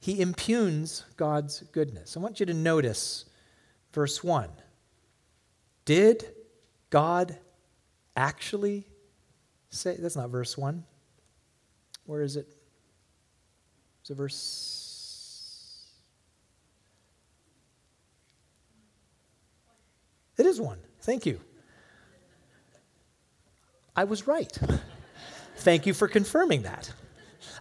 he 0.00 0.22
impugns 0.22 1.04
God's 1.18 1.64
goodness. 1.70 2.16
I 2.16 2.20
want 2.20 2.40
you 2.40 2.46
to 2.46 2.54
notice 2.54 3.26
verse 3.92 4.24
1. 4.24 4.48
Did 5.86 6.26
God 6.90 7.38
actually 8.14 8.86
say? 9.70 9.96
That's 9.98 10.16
not 10.16 10.28
verse 10.28 10.58
1. 10.58 10.84
Where 12.04 12.20
is 12.20 12.36
it? 12.36 12.48
Is 14.04 14.10
it 14.10 14.14
verse? 14.14 15.86
It 20.36 20.44
is 20.44 20.60
1. 20.60 20.78
Thank 21.00 21.24
you. 21.24 21.40
I 23.94 24.04
was 24.04 24.26
right. 24.26 24.52
Thank 25.58 25.86
you 25.86 25.94
for 25.94 26.06
confirming 26.08 26.62
that. 26.62 26.92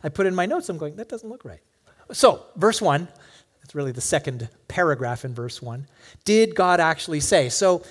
I 0.03 0.10
put 0.10 0.25
in 0.25 0.36
my 0.36 0.46
notes, 0.46 0.67
I'm 0.67 0.77
going, 0.77 0.98
that 0.98 1.10
doesn't 1.10 1.29
look 1.29 1.46
right. 1.46 1.62
So, 2.12 2.46
verse 2.55 2.82
1, 2.82 3.08
that's 3.62 3.74
really 3.74 3.91
the 3.91 4.01
second 4.01 4.50
paragraph 4.67 5.25
in 5.25 5.34
verse 5.34 5.62
1. 5.62 5.88
Did 6.25 6.53
God 6.53 6.79
actually 6.79 7.22
say? 7.22 7.50
So, 7.50 7.84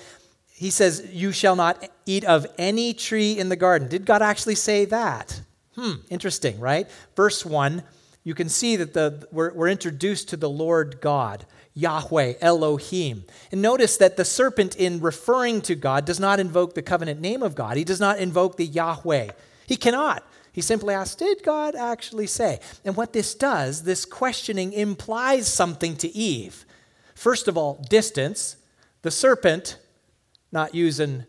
he 0.55 0.69
says, 0.69 1.07
You 1.11 1.31
shall 1.31 1.55
not 1.55 1.87
eat 2.05 2.23
of 2.23 2.47
any 2.57 2.93
tree 2.93 3.37
in 3.37 3.49
the 3.49 3.55
garden. 3.55 3.89
Did 3.89 4.05
God 4.05 4.21
actually 4.21 4.55
say 4.55 4.85
that? 4.85 5.41
Hmm, 5.75 5.95
interesting, 6.09 6.59
right? 6.59 6.89
Verse 7.15 7.45
1, 7.45 7.83
you 8.23 8.33
can 8.33 8.47
see 8.47 8.77
that 8.77 8.93
the, 8.93 9.27
we're, 9.31 9.53
we're 9.53 9.67
introduced 9.67 10.29
to 10.29 10.37
the 10.37 10.49
Lord 10.49 11.01
God, 11.01 11.45
Yahweh, 11.73 12.35
Elohim. 12.39 13.25
And 13.51 13.61
notice 13.61 13.97
that 13.97 14.15
the 14.15 14.23
serpent, 14.23 14.77
in 14.77 15.01
referring 15.01 15.61
to 15.63 15.75
God, 15.75 16.05
does 16.05 16.21
not 16.21 16.39
invoke 16.39 16.73
the 16.73 16.81
covenant 16.81 17.19
name 17.19 17.43
of 17.43 17.53
God. 17.53 17.75
He 17.75 17.83
does 17.83 17.99
not 17.99 18.19
invoke 18.19 18.55
the 18.55 18.65
Yahweh. 18.65 19.31
He 19.67 19.75
cannot. 19.75 20.25
He 20.53 20.61
simply 20.61 20.93
asks, 20.93 21.15
Did 21.15 21.43
God 21.43 21.75
actually 21.75 22.27
say? 22.27 22.61
And 22.85 22.95
what 22.95 23.11
this 23.11 23.35
does, 23.35 23.83
this 23.83 24.05
questioning 24.05 24.71
implies 24.71 25.51
something 25.51 25.97
to 25.97 26.07
Eve. 26.15 26.65
First 27.13 27.49
of 27.49 27.57
all, 27.57 27.85
distance. 27.89 28.55
The 29.01 29.11
serpent 29.11 29.77
not 30.55 30.73
using 30.73 31.25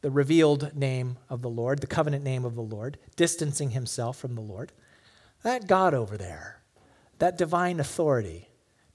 the 0.00 0.10
revealed 0.10 0.74
name 0.74 1.18
of 1.28 1.42
the 1.42 1.50
Lord, 1.50 1.80
the 1.80 1.86
covenant 1.86 2.24
name 2.24 2.44
of 2.44 2.54
the 2.54 2.62
Lord, 2.62 2.98
distancing 3.14 3.70
himself 3.70 4.16
from 4.16 4.34
the 4.34 4.40
Lord. 4.40 4.72
That 5.44 5.68
God 5.68 5.94
over 5.94 6.16
there, 6.16 6.62
that 7.18 7.38
divine 7.38 7.78
authority, 7.78 8.48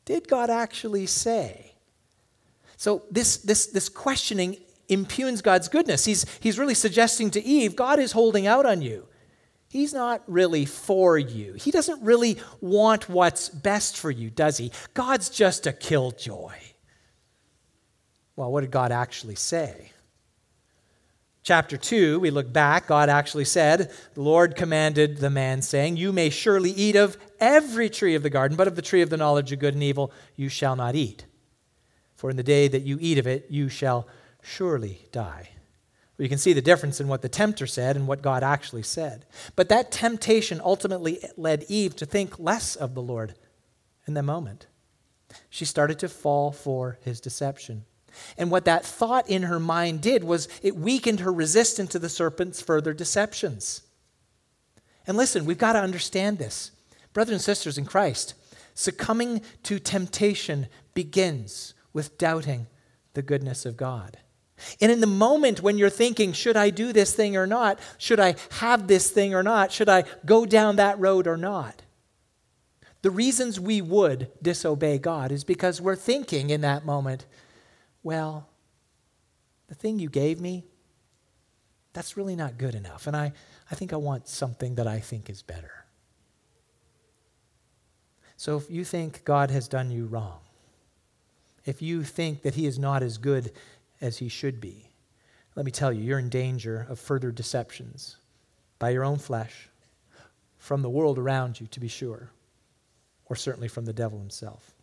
did 0.06 0.28
God 0.28 0.50
actually 0.50 1.06
say? 1.06 1.76
So 2.78 3.04
this, 3.12 3.38
this, 3.38 3.68
this 3.68 3.88
questioning 3.88 4.58
impugns 4.90 5.42
God's 5.42 5.70
goodness. 5.70 6.04
He's, 6.04 6.26
he's 6.40 6.60
really 6.60 6.74
suggesting 6.74 7.32
to 7.32 7.44
Eve, 7.44 7.76
God 7.76 8.00
is 8.00 8.12
holding 8.12 8.48
out 8.48 8.66
on 8.66 8.82
you. 8.82 9.08
He's 9.70 9.94
not 9.94 10.22
really 10.28 10.66
for 10.66 11.18
you. 11.18 11.54
He 11.54 11.72
doesn't 11.72 12.04
really 12.04 12.38
want 12.62 13.10
what's 13.10 13.50
best 13.50 13.98
for 13.98 14.12
you, 14.12 14.30
does 14.30 14.58
he? 14.58 14.72
God's 14.94 15.30
just 15.30 15.66
a 15.66 15.74
killjoy. 15.74 16.54
Well, 18.36 18.52
what 18.52 18.62
did 18.62 18.72
God 18.72 18.92
actually 18.92 19.36
say? 19.36 19.92
Chapter 21.44 21.76
2, 21.76 22.22
we 22.22 22.32
look 22.32 22.54
back, 22.54 22.88
God 22.88 23.10
actually 23.10 23.44
said, 23.44 23.92
The 24.14 24.22
Lord 24.22 24.56
commanded 24.56 25.18
the 25.18 25.30
man, 25.30 25.62
saying, 25.62 25.98
You 25.98 26.14
may 26.14 26.30
surely 26.30 26.72
eat 26.72 26.96
of 26.96 27.18
every 27.38 27.90
tree 27.90 28.16
of 28.16 28.24
the 28.24 28.30
garden, 28.30 28.56
but 28.56 28.68
of 28.68 28.78
the 28.78 28.82
tree 28.82 29.02
of 29.02 29.10
the 29.10 29.18
knowledge 29.18 29.52
of 29.52 29.60
good 29.60 29.74
and 29.74 29.84
evil 29.84 30.14
you 30.38 30.48
shall 30.48 30.78
not 30.78 30.96
eat. 30.96 31.26
For 32.16 32.30
in 32.30 32.38
the 32.38 32.44
day 32.44 32.70
that 32.70 32.84
you 32.84 32.98
eat 33.02 33.18
of 33.18 33.28
it, 33.28 33.48
you 33.50 33.68
shall 33.68 34.08
surely 34.42 35.06
die. 35.12 35.50
Well, 36.18 36.24
you 36.24 36.30
can 36.30 36.38
see 36.38 36.54
the 36.54 36.62
difference 36.62 37.02
in 37.02 37.10
what 37.10 37.22
the 37.22 37.28
tempter 37.28 37.68
said 37.68 37.98
and 37.98 38.08
what 38.08 38.22
God 38.22 38.42
actually 38.42 38.84
said. 38.84 39.26
But 39.58 39.68
that 39.68 39.92
temptation 39.92 40.62
ultimately 40.64 41.20
led 41.36 41.66
Eve 41.68 41.94
to 41.98 42.06
think 42.06 42.40
less 42.40 42.78
of 42.78 42.94
the 42.94 43.02
Lord 43.02 43.36
in 44.08 44.14
the 44.14 44.24
moment. 44.24 44.68
She 45.50 45.66
started 45.66 46.00
to 46.00 46.08
fall 46.08 46.54
for 46.54 47.00
his 47.02 47.20
deception. 47.20 47.84
And 48.38 48.52
what 48.52 48.66
that 48.66 48.86
thought 48.86 49.30
in 49.30 49.44
her 49.44 49.60
mind 49.60 50.02
did 50.02 50.24
was 50.24 50.48
it 50.62 50.76
weakened 50.76 51.22
her 51.22 51.34
resistance 51.34 51.92
to 51.92 52.00
the 52.00 52.10
serpent's 52.10 52.62
further 52.62 52.94
deceptions. 52.94 53.82
And 55.06 55.18
listen, 55.18 55.46
we've 55.46 55.58
got 55.58 55.74
to 55.74 55.82
understand 55.82 56.38
this. 56.38 56.72
Brothers 57.14 57.34
and 57.34 57.42
sisters 57.42 57.78
in 57.78 57.86
Christ, 57.86 58.34
succumbing 58.74 59.42
to 59.64 59.80
temptation 59.80 60.68
begins 60.94 61.74
with 61.92 62.18
doubting 62.18 62.68
the 63.14 63.22
goodness 63.22 63.66
of 63.66 63.78
God. 63.78 64.18
And 64.80 64.92
in 64.92 65.02
the 65.02 65.08
moment 65.08 65.62
when 65.62 65.78
you're 65.78 65.90
thinking, 65.90 66.34
should 66.34 66.56
I 66.58 66.70
do 66.70 66.94
this 66.94 67.14
thing 67.14 67.36
or 67.36 67.46
not? 67.46 67.80
Should 67.98 68.20
I 68.20 68.36
have 68.52 68.88
this 68.88 69.10
thing 69.10 69.34
or 69.34 69.44
not? 69.44 69.72
Should 69.72 69.90
I 69.90 70.06
go 70.26 70.46
down 70.46 70.78
that 70.78 71.00
road 71.00 71.28
or 71.28 71.38
not? 71.38 71.82
The 73.02 73.12
reasons 73.12 73.60
we 73.60 73.82
would 73.82 74.32
disobey 74.42 74.98
God 74.98 75.32
is 75.32 75.44
because 75.44 75.82
we're 75.82 75.96
thinking 75.96 76.50
in 76.50 76.62
that 76.62 76.86
moment, 76.86 77.26
well, 78.04 78.48
the 79.68 79.76
thing 79.76 79.98
you 79.98 80.10
gave 80.10 80.40
me, 80.40 80.66
that's 81.94 82.18
really 82.18 82.36
not 82.36 82.58
good 82.58 82.76
enough. 82.76 83.08
And 83.08 83.16
I, 83.16 83.34
I 83.72 83.76
think 83.76 83.94
I 83.94 83.98
want 83.98 84.28
something 84.28 84.76
that 84.76 84.88
I 84.88 85.00
think 85.00 85.30
is 85.30 85.42
better. 85.42 85.86
So 88.36 88.58
if 88.58 88.70
you 88.70 88.84
think 88.84 89.24
God 89.24 89.52
has 89.52 89.68
done 89.68 89.90
you 89.90 90.06
wrong, 90.06 90.40
if 91.66 91.82
you 91.82 92.04
think 92.04 92.42
that 92.42 92.56
He 92.56 92.66
is 92.66 92.78
not 92.78 93.02
as 93.02 93.18
good 93.18 93.52
as 94.02 94.18
He 94.18 94.28
should 94.28 94.60
be, 94.60 94.90
let 95.56 95.66
me 95.66 95.72
tell 95.72 95.94
you, 95.94 96.04
you're 96.04 96.20
in 96.20 96.30
danger 96.30 96.86
of 96.90 97.00
further 97.00 97.32
deceptions 97.32 98.18
by 98.80 98.90
your 98.90 99.06
own 99.06 99.18
flesh, 99.18 99.70
from 100.58 100.82
the 100.82 100.90
world 100.90 101.20
around 101.20 101.60
you, 101.60 101.68
to 101.68 101.80
be 101.80 101.88
sure, 101.88 102.32
or 103.26 103.36
certainly 103.36 103.68
from 103.68 103.86
the 103.86 103.94
devil 103.94 104.18
himself 104.18 104.74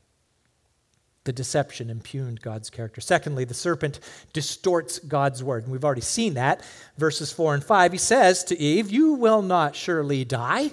the 1.24 1.32
deception 1.32 1.90
impugned 1.90 2.40
God's 2.40 2.70
character. 2.70 3.00
Secondly, 3.00 3.44
the 3.44 3.54
serpent 3.54 4.00
distorts 4.32 4.98
God's 4.98 5.44
word. 5.44 5.64
And 5.64 5.72
we've 5.72 5.84
already 5.84 6.00
seen 6.00 6.34
that. 6.34 6.62
Verses 6.96 7.30
4 7.30 7.54
and 7.54 7.64
5, 7.64 7.92
he 7.92 7.98
says 7.98 8.42
to 8.44 8.58
Eve, 8.58 8.90
You 8.90 9.14
will 9.14 9.42
not 9.42 9.76
surely 9.76 10.24
die. 10.24 10.70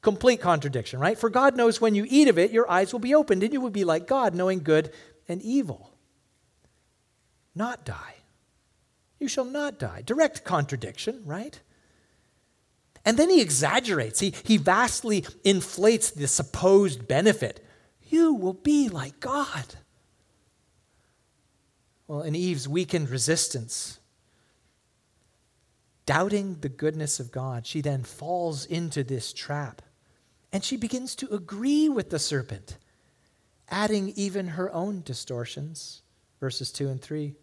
Complete 0.00 0.40
contradiction, 0.40 0.98
right? 0.98 1.18
For 1.18 1.30
God 1.30 1.56
knows 1.56 1.80
when 1.80 1.94
you 1.94 2.06
eat 2.08 2.28
of 2.28 2.38
it, 2.38 2.52
your 2.52 2.70
eyes 2.70 2.92
will 2.92 3.00
be 3.00 3.14
opened, 3.14 3.42
and 3.42 3.52
you 3.52 3.60
will 3.60 3.70
be 3.70 3.84
like 3.84 4.06
God, 4.06 4.34
knowing 4.34 4.62
good 4.62 4.92
and 5.28 5.42
evil. 5.42 5.90
Not 7.54 7.84
die. 7.84 8.14
You 9.18 9.28
shall 9.28 9.44
not 9.44 9.78
die. 9.78 10.02
Direct 10.04 10.44
contradiction, 10.44 11.22
right? 11.24 11.58
And 13.04 13.18
then 13.18 13.30
he 13.30 13.40
exaggerates. 13.40 14.20
He, 14.20 14.34
he 14.44 14.56
vastly 14.56 15.24
inflates 15.44 16.10
the 16.10 16.26
supposed 16.26 17.06
benefit 17.06 17.64
you 18.08 18.34
will 18.34 18.54
be 18.54 18.88
like 18.88 19.20
God. 19.20 19.76
Well, 22.06 22.22
in 22.22 22.34
Eve's 22.34 22.68
weakened 22.68 23.08
resistance, 23.08 23.98
doubting 26.06 26.58
the 26.60 26.68
goodness 26.68 27.18
of 27.18 27.32
God, 27.32 27.66
she 27.66 27.80
then 27.80 28.02
falls 28.02 28.66
into 28.66 29.02
this 29.02 29.32
trap. 29.32 29.82
And 30.52 30.62
she 30.62 30.76
begins 30.76 31.16
to 31.16 31.34
agree 31.34 31.88
with 31.88 32.10
the 32.10 32.18
serpent, 32.18 32.76
adding 33.68 34.12
even 34.14 34.48
her 34.48 34.72
own 34.72 35.02
distortions. 35.02 36.02
Verses 36.40 36.70
2 36.70 36.88
and 36.88 37.00
3. 37.00 37.34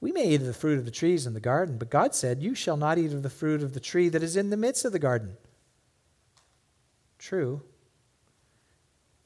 We 0.00 0.12
may 0.12 0.28
eat 0.30 0.40
of 0.40 0.46
the 0.46 0.54
fruit 0.54 0.78
of 0.78 0.84
the 0.84 0.90
trees 0.90 1.26
in 1.26 1.34
the 1.34 1.40
garden, 1.40 1.78
but 1.78 1.90
God 1.90 2.14
said, 2.14 2.42
You 2.42 2.54
shall 2.54 2.76
not 2.76 2.98
eat 2.98 3.12
of 3.12 3.22
the 3.22 3.30
fruit 3.30 3.62
of 3.62 3.72
the 3.72 3.80
tree 3.80 4.08
that 4.08 4.22
is 4.22 4.36
in 4.36 4.50
the 4.50 4.56
midst 4.56 4.84
of 4.84 4.92
the 4.92 4.98
garden. 4.98 5.36
True. 7.18 7.62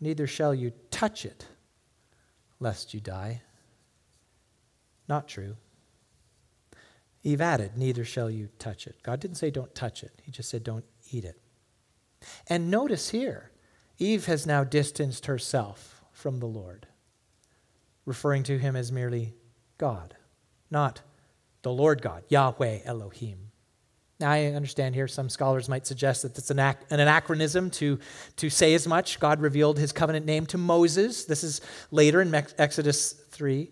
Neither 0.00 0.26
shall 0.26 0.54
you 0.54 0.72
touch 0.90 1.24
it, 1.24 1.46
lest 2.60 2.92
you 2.92 3.00
die. 3.00 3.42
Not 5.08 5.28
true. 5.28 5.56
Eve 7.22 7.40
added, 7.40 7.76
Neither 7.76 8.04
shall 8.04 8.30
you 8.30 8.48
touch 8.58 8.86
it. 8.86 9.02
God 9.02 9.20
didn't 9.20 9.36
say 9.36 9.50
don't 9.50 9.74
touch 9.74 10.02
it, 10.02 10.12
He 10.22 10.30
just 10.30 10.50
said 10.50 10.62
don't 10.62 10.84
eat 11.10 11.24
it. 11.24 11.40
And 12.46 12.70
notice 12.70 13.10
here, 13.10 13.50
Eve 13.98 14.26
has 14.26 14.46
now 14.46 14.64
distanced 14.64 15.26
herself 15.26 16.02
from 16.12 16.38
the 16.38 16.46
Lord, 16.46 16.86
referring 18.04 18.42
to 18.44 18.58
him 18.58 18.76
as 18.76 18.92
merely 18.92 19.34
God, 19.78 20.16
not 20.70 21.02
the 21.62 21.72
Lord 21.72 22.02
God, 22.02 22.24
Yahweh 22.28 22.80
Elohim. 22.84 23.50
Now, 24.18 24.30
I 24.30 24.46
understand 24.46 24.94
here 24.94 25.08
some 25.08 25.28
scholars 25.28 25.68
might 25.68 25.86
suggest 25.86 26.22
that 26.22 26.38
it's 26.38 26.50
an, 26.50 26.58
an, 26.58 26.76
anachronism 26.90 27.70
to, 27.72 27.98
to 28.36 28.48
say 28.48 28.72
as 28.72 28.86
much. 28.86 29.20
God 29.20 29.40
revealed 29.40 29.78
his 29.78 29.92
covenant 29.92 30.24
name 30.24 30.46
to 30.46 30.58
Moses. 30.58 31.26
This 31.26 31.44
is 31.44 31.60
later 31.90 32.22
in 32.22 32.34
Exodus 32.34 33.12
3. 33.12 33.70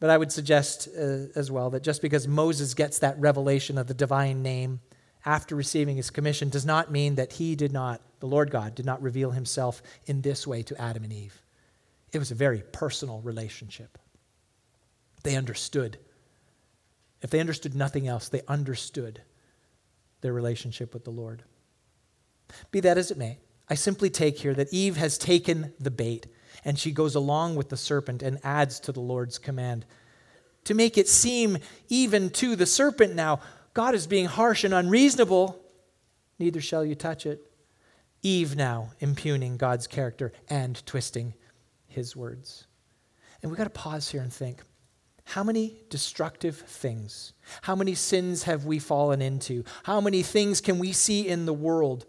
But 0.00 0.10
I 0.10 0.18
would 0.18 0.32
suggest 0.32 0.88
uh, 0.96 1.26
as 1.36 1.50
well 1.50 1.70
that 1.70 1.84
just 1.84 2.02
because 2.02 2.26
Moses 2.26 2.74
gets 2.74 2.98
that 2.98 3.18
revelation 3.20 3.78
of 3.78 3.86
the 3.86 3.94
divine 3.94 4.42
name 4.42 4.80
after 5.24 5.54
receiving 5.54 5.96
his 5.96 6.10
commission 6.10 6.48
does 6.48 6.66
not 6.66 6.90
mean 6.90 7.16
that 7.16 7.32
he 7.32 7.54
did 7.54 7.72
not, 7.72 8.00
the 8.20 8.26
Lord 8.26 8.50
God, 8.50 8.74
did 8.74 8.86
not 8.86 9.02
reveal 9.02 9.30
himself 9.30 9.82
in 10.06 10.22
this 10.22 10.46
way 10.46 10.62
to 10.64 10.80
Adam 10.80 11.04
and 11.04 11.12
Eve. 11.12 11.42
It 12.12 12.18
was 12.18 12.30
a 12.30 12.36
very 12.36 12.62
personal 12.72 13.20
relationship. 13.20 13.98
They 15.22 15.36
understood. 15.36 15.98
If 17.22 17.30
they 17.30 17.40
understood 17.40 17.74
nothing 17.74 18.06
else, 18.06 18.28
they 18.28 18.42
understood 18.48 19.22
their 20.20 20.32
relationship 20.32 20.94
with 20.94 21.04
the 21.04 21.10
Lord. 21.10 21.42
Be 22.70 22.80
that 22.80 22.98
as 22.98 23.10
it 23.10 23.18
may, 23.18 23.38
I 23.68 23.74
simply 23.74 24.10
take 24.10 24.38
here 24.38 24.54
that 24.54 24.72
Eve 24.72 24.96
has 24.96 25.18
taken 25.18 25.72
the 25.78 25.90
bait 25.90 26.26
and 26.64 26.78
she 26.78 26.90
goes 26.90 27.14
along 27.14 27.56
with 27.56 27.68
the 27.68 27.76
serpent 27.76 28.22
and 28.22 28.38
adds 28.42 28.80
to 28.80 28.92
the 28.92 29.00
Lord's 29.00 29.38
command. 29.38 29.84
To 30.64 30.74
make 30.74 30.98
it 30.98 31.08
seem 31.08 31.58
even 31.88 32.30
to 32.30 32.56
the 32.56 32.66
serpent 32.66 33.14
now, 33.14 33.40
God 33.74 33.94
is 33.94 34.06
being 34.06 34.26
harsh 34.26 34.64
and 34.64 34.74
unreasonable. 34.74 35.62
Neither 36.38 36.60
shall 36.60 36.84
you 36.84 36.94
touch 36.94 37.26
it. 37.26 37.50
Eve 38.22 38.56
now 38.56 38.90
impugning 38.98 39.56
God's 39.56 39.86
character 39.86 40.32
and 40.48 40.84
twisting 40.84 41.34
his 41.86 42.16
words. 42.16 42.66
And 43.40 43.50
we've 43.50 43.58
got 43.58 43.64
to 43.64 43.70
pause 43.70 44.10
here 44.10 44.20
and 44.20 44.32
think 44.32 44.62
how 45.28 45.44
many 45.44 45.76
destructive 45.90 46.56
things, 46.56 47.34
how 47.60 47.76
many 47.76 47.94
sins 47.94 48.44
have 48.44 48.64
we 48.64 48.78
fallen 48.78 49.20
into? 49.20 49.62
How 49.82 50.00
many 50.00 50.22
things 50.22 50.62
can 50.62 50.78
we 50.78 50.92
see 50.92 51.28
in 51.28 51.44
the 51.44 51.52
world 51.52 52.06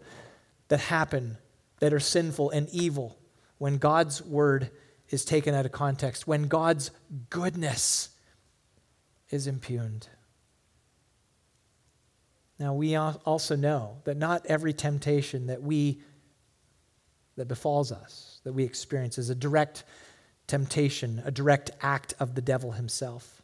that 0.68 0.80
happen 0.80 1.36
that 1.80 1.92
are 1.92 2.00
sinful 2.00 2.48
and 2.48 2.66
evil 2.70 3.18
when 3.58 3.76
God's 3.76 4.22
word 4.22 4.70
is 5.10 5.26
taken 5.26 5.54
out 5.54 5.66
of 5.66 5.72
context, 5.72 6.26
when 6.26 6.44
God's 6.44 6.92
goodness 7.28 8.08
is 9.28 9.46
impugned? 9.46 10.08
Now, 12.58 12.72
we 12.72 12.96
also 12.96 13.54
know 13.54 13.98
that 14.04 14.16
not 14.16 14.46
every 14.46 14.72
temptation 14.72 15.48
that 15.48 15.62
we 15.62 16.00
that 17.36 17.48
befalls 17.48 17.92
us, 17.92 18.40
that 18.44 18.54
we 18.54 18.64
experience, 18.64 19.18
is 19.18 19.28
a 19.28 19.34
direct 19.34 19.84
temptation, 20.50 21.22
a 21.24 21.30
direct 21.30 21.70
act 21.80 22.12
of 22.18 22.34
the 22.34 22.42
devil 22.42 22.72
himself. 22.72 23.40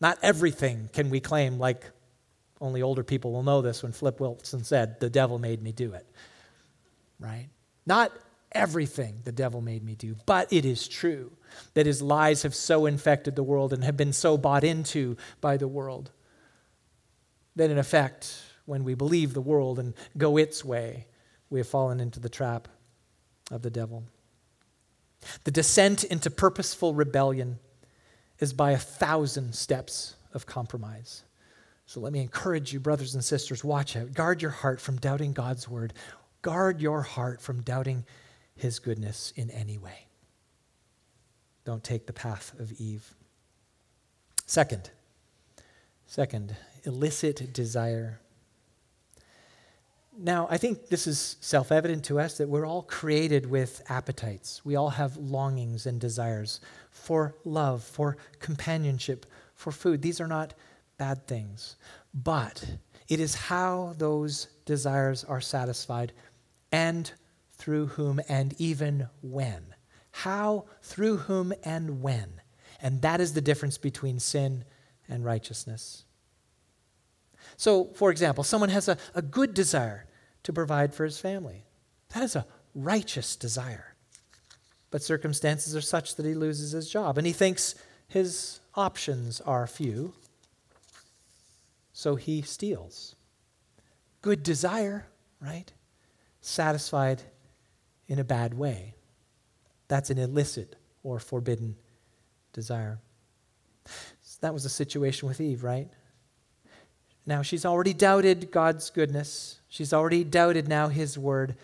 Not 0.00 0.18
everything 0.22 0.88
can 0.92 1.10
we 1.10 1.18
claim, 1.18 1.58
like 1.58 1.90
only 2.60 2.82
older 2.82 3.02
people 3.02 3.32
will 3.32 3.42
know 3.42 3.60
this 3.60 3.82
when 3.82 3.90
Flip 3.90 4.20
Wilson 4.20 4.62
said, 4.62 5.00
The 5.00 5.10
devil 5.10 5.40
made 5.40 5.60
me 5.60 5.72
do 5.72 5.92
it. 5.92 6.06
Right? 7.18 7.48
Not 7.84 8.12
everything 8.52 9.22
the 9.24 9.32
devil 9.32 9.60
made 9.60 9.82
me 9.82 9.96
do, 9.96 10.14
but 10.24 10.52
it 10.52 10.64
is 10.64 10.86
true 10.86 11.32
that 11.74 11.86
his 11.86 12.00
lies 12.00 12.42
have 12.42 12.54
so 12.54 12.86
infected 12.86 13.34
the 13.34 13.42
world 13.42 13.72
and 13.72 13.82
have 13.82 13.96
been 13.96 14.12
so 14.12 14.38
bought 14.38 14.62
into 14.62 15.16
by 15.40 15.56
the 15.56 15.68
world 15.68 16.12
that, 17.56 17.70
in 17.70 17.78
effect, 17.78 18.40
when 18.66 18.84
we 18.84 18.94
believe 18.94 19.34
the 19.34 19.40
world 19.40 19.80
and 19.80 19.94
go 20.16 20.36
its 20.36 20.64
way, 20.64 21.06
we 21.50 21.58
have 21.58 21.68
fallen 21.68 21.98
into 21.98 22.20
the 22.20 22.28
trap 22.28 22.68
of 23.50 23.62
the 23.62 23.70
devil. 23.70 24.04
The 25.44 25.50
descent 25.50 26.04
into 26.04 26.30
purposeful 26.30 26.94
rebellion 26.94 27.58
is 28.38 28.52
by 28.52 28.72
a 28.72 28.78
thousand 28.78 29.54
steps 29.54 30.14
of 30.32 30.46
compromise. 30.46 31.22
So 31.86 32.00
let 32.00 32.12
me 32.12 32.20
encourage 32.20 32.72
you, 32.72 32.80
brothers 32.80 33.14
and 33.14 33.24
sisters, 33.24 33.62
watch 33.62 33.96
out. 33.96 34.14
Guard 34.14 34.42
your 34.42 34.50
heart 34.50 34.80
from 34.80 34.96
doubting 34.96 35.32
God's 35.32 35.68
word. 35.68 35.92
Guard 36.42 36.80
your 36.80 37.02
heart 37.02 37.40
from 37.40 37.62
doubting 37.62 38.04
his 38.56 38.78
goodness 38.78 39.32
in 39.36 39.50
any 39.50 39.78
way. 39.78 40.06
Don't 41.64 41.84
take 41.84 42.06
the 42.06 42.12
path 42.12 42.52
of 42.58 42.72
Eve. 42.72 43.14
Second, 44.46 44.90
second, 46.06 46.56
illicit 46.84 47.52
desire. 47.52 48.20
Now, 50.16 50.46
I 50.48 50.58
think 50.58 50.88
this 50.88 51.06
is 51.06 51.36
self 51.40 51.72
evident 51.72 52.04
to 52.04 52.20
us 52.20 52.38
that 52.38 52.48
we're 52.48 52.66
all 52.66 52.82
created 52.82 53.46
with 53.46 53.82
appetites. 53.88 54.64
We 54.64 54.76
all 54.76 54.90
have 54.90 55.16
longings 55.16 55.86
and 55.86 56.00
desires 56.00 56.60
for 56.90 57.34
love, 57.44 57.82
for 57.82 58.16
companionship, 58.38 59.26
for 59.54 59.72
food. 59.72 60.02
These 60.02 60.20
are 60.20 60.28
not 60.28 60.54
bad 60.98 61.26
things. 61.26 61.76
But 62.14 62.64
it 63.08 63.18
is 63.18 63.34
how 63.34 63.94
those 63.98 64.48
desires 64.64 65.24
are 65.24 65.40
satisfied 65.40 66.12
and 66.70 67.10
through 67.52 67.86
whom 67.86 68.20
and 68.28 68.54
even 68.58 69.08
when. 69.20 69.74
How, 70.12 70.66
through 70.82 71.18
whom, 71.18 71.52
and 71.64 72.02
when. 72.02 72.40
And 72.80 73.02
that 73.02 73.20
is 73.20 73.32
the 73.32 73.40
difference 73.40 73.78
between 73.78 74.20
sin 74.20 74.64
and 75.08 75.24
righteousness. 75.24 76.03
So, 77.56 77.84
for 77.94 78.10
example, 78.10 78.44
someone 78.44 78.70
has 78.70 78.88
a, 78.88 78.96
a 79.14 79.22
good 79.22 79.54
desire 79.54 80.06
to 80.42 80.52
provide 80.52 80.94
for 80.94 81.04
his 81.04 81.18
family. 81.18 81.64
That 82.14 82.22
is 82.22 82.36
a 82.36 82.46
righteous 82.74 83.36
desire. 83.36 83.94
But 84.90 85.02
circumstances 85.02 85.74
are 85.74 85.80
such 85.80 86.16
that 86.16 86.26
he 86.26 86.34
loses 86.34 86.72
his 86.72 86.88
job, 86.88 87.18
and 87.18 87.26
he 87.26 87.32
thinks 87.32 87.74
his 88.08 88.60
options 88.74 89.40
are 89.40 89.66
few, 89.66 90.14
so 91.92 92.16
he 92.16 92.42
steals. 92.42 93.16
Good 94.22 94.42
desire, 94.42 95.06
right? 95.40 95.72
Satisfied 96.40 97.22
in 98.08 98.18
a 98.18 98.24
bad 98.24 98.54
way. 98.54 98.94
That's 99.88 100.10
an 100.10 100.18
illicit 100.18 100.76
or 101.02 101.18
forbidden 101.18 101.76
desire. 102.52 102.98
So 104.22 104.38
that 104.40 104.54
was 104.54 104.62
the 104.62 104.68
situation 104.68 105.28
with 105.28 105.40
Eve, 105.40 105.62
right? 105.62 105.88
Now, 107.26 107.42
she's 107.42 107.64
already 107.64 107.94
doubted 107.94 108.50
God's 108.50 108.90
goodness. 108.90 109.60
She's 109.68 109.92
already 109.92 110.24
doubted 110.24 110.68
now 110.68 110.88
his 110.88 111.18
word. 111.18 111.56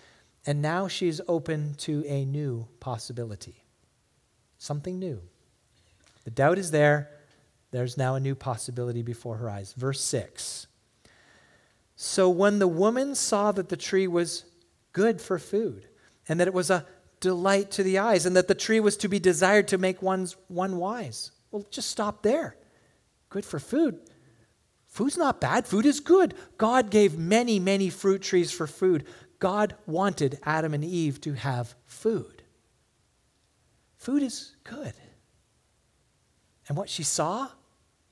And 0.46 0.62
now 0.62 0.88
she's 0.88 1.20
open 1.28 1.74
to 1.78 2.04
a 2.06 2.24
new 2.24 2.66
possibility. 2.80 3.62
Something 4.58 4.98
new. 4.98 5.20
The 6.24 6.30
doubt 6.30 6.58
is 6.58 6.70
there. 6.70 7.10
There's 7.70 7.96
now 7.96 8.14
a 8.14 8.20
new 8.20 8.34
possibility 8.34 9.02
before 9.02 9.36
her 9.36 9.50
eyes. 9.50 9.72
Verse 9.74 10.00
6. 10.00 10.66
So 11.96 12.30
when 12.30 12.58
the 12.58 12.68
woman 12.68 13.14
saw 13.14 13.52
that 13.52 13.68
the 13.68 13.76
tree 13.76 14.06
was 14.06 14.44
good 14.92 15.20
for 15.20 15.38
food, 15.38 15.86
and 16.28 16.40
that 16.40 16.48
it 16.48 16.54
was 16.54 16.70
a 16.70 16.86
delight 17.20 17.70
to 17.72 17.82
the 17.82 17.98
eyes, 17.98 18.26
and 18.26 18.36
that 18.36 18.48
the 18.48 18.54
tree 18.54 18.80
was 18.80 18.96
to 18.98 19.08
be 19.08 19.18
desired 19.18 19.68
to 19.68 19.78
make 19.78 20.00
one's, 20.00 20.36
one 20.48 20.76
wise. 20.76 21.32
Well, 21.50 21.66
just 21.70 21.90
stop 21.90 22.22
there. 22.22 22.56
Good 23.28 23.44
for 23.44 23.58
food. 23.58 24.00
Food's 24.90 25.16
not 25.16 25.40
bad, 25.40 25.68
food 25.68 25.86
is 25.86 26.00
good. 26.00 26.34
God 26.58 26.90
gave 26.90 27.16
many, 27.16 27.60
many 27.60 27.90
fruit 27.90 28.22
trees 28.22 28.50
for 28.50 28.66
food. 28.66 29.06
God 29.38 29.76
wanted 29.86 30.40
Adam 30.42 30.74
and 30.74 30.84
Eve 30.84 31.20
to 31.22 31.32
have 31.34 31.76
food. 31.86 32.42
Food 33.96 34.24
is 34.24 34.56
good. 34.64 34.92
And 36.66 36.76
what 36.76 36.88
she 36.88 37.04
saw, 37.04 37.48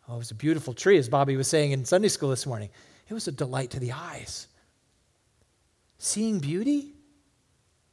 oh, 0.09 0.15
it 0.15 0.19
was 0.19 0.31
a 0.31 0.37
beautiful 0.37 0.73
tree, 0.73 0.97
as 0.99 1.09
Bobby 1.09 1.37
was 1.37 1.49
saying 1.49 1.73
in 1.73 1.85
Sunday 1.85 2.09
school 2.09 2.31
this 2.31 2.47
morning. 2.47 2.71
It 3.09 3.15
was 3.15 3.27
a 3.27 3.33
delight 3.33 3.71
to 3.71 3.81
the 3.81 3.93
eyes. 3.93 4.47
Seeing 5.99 6.39
beauty, 6.39 6.95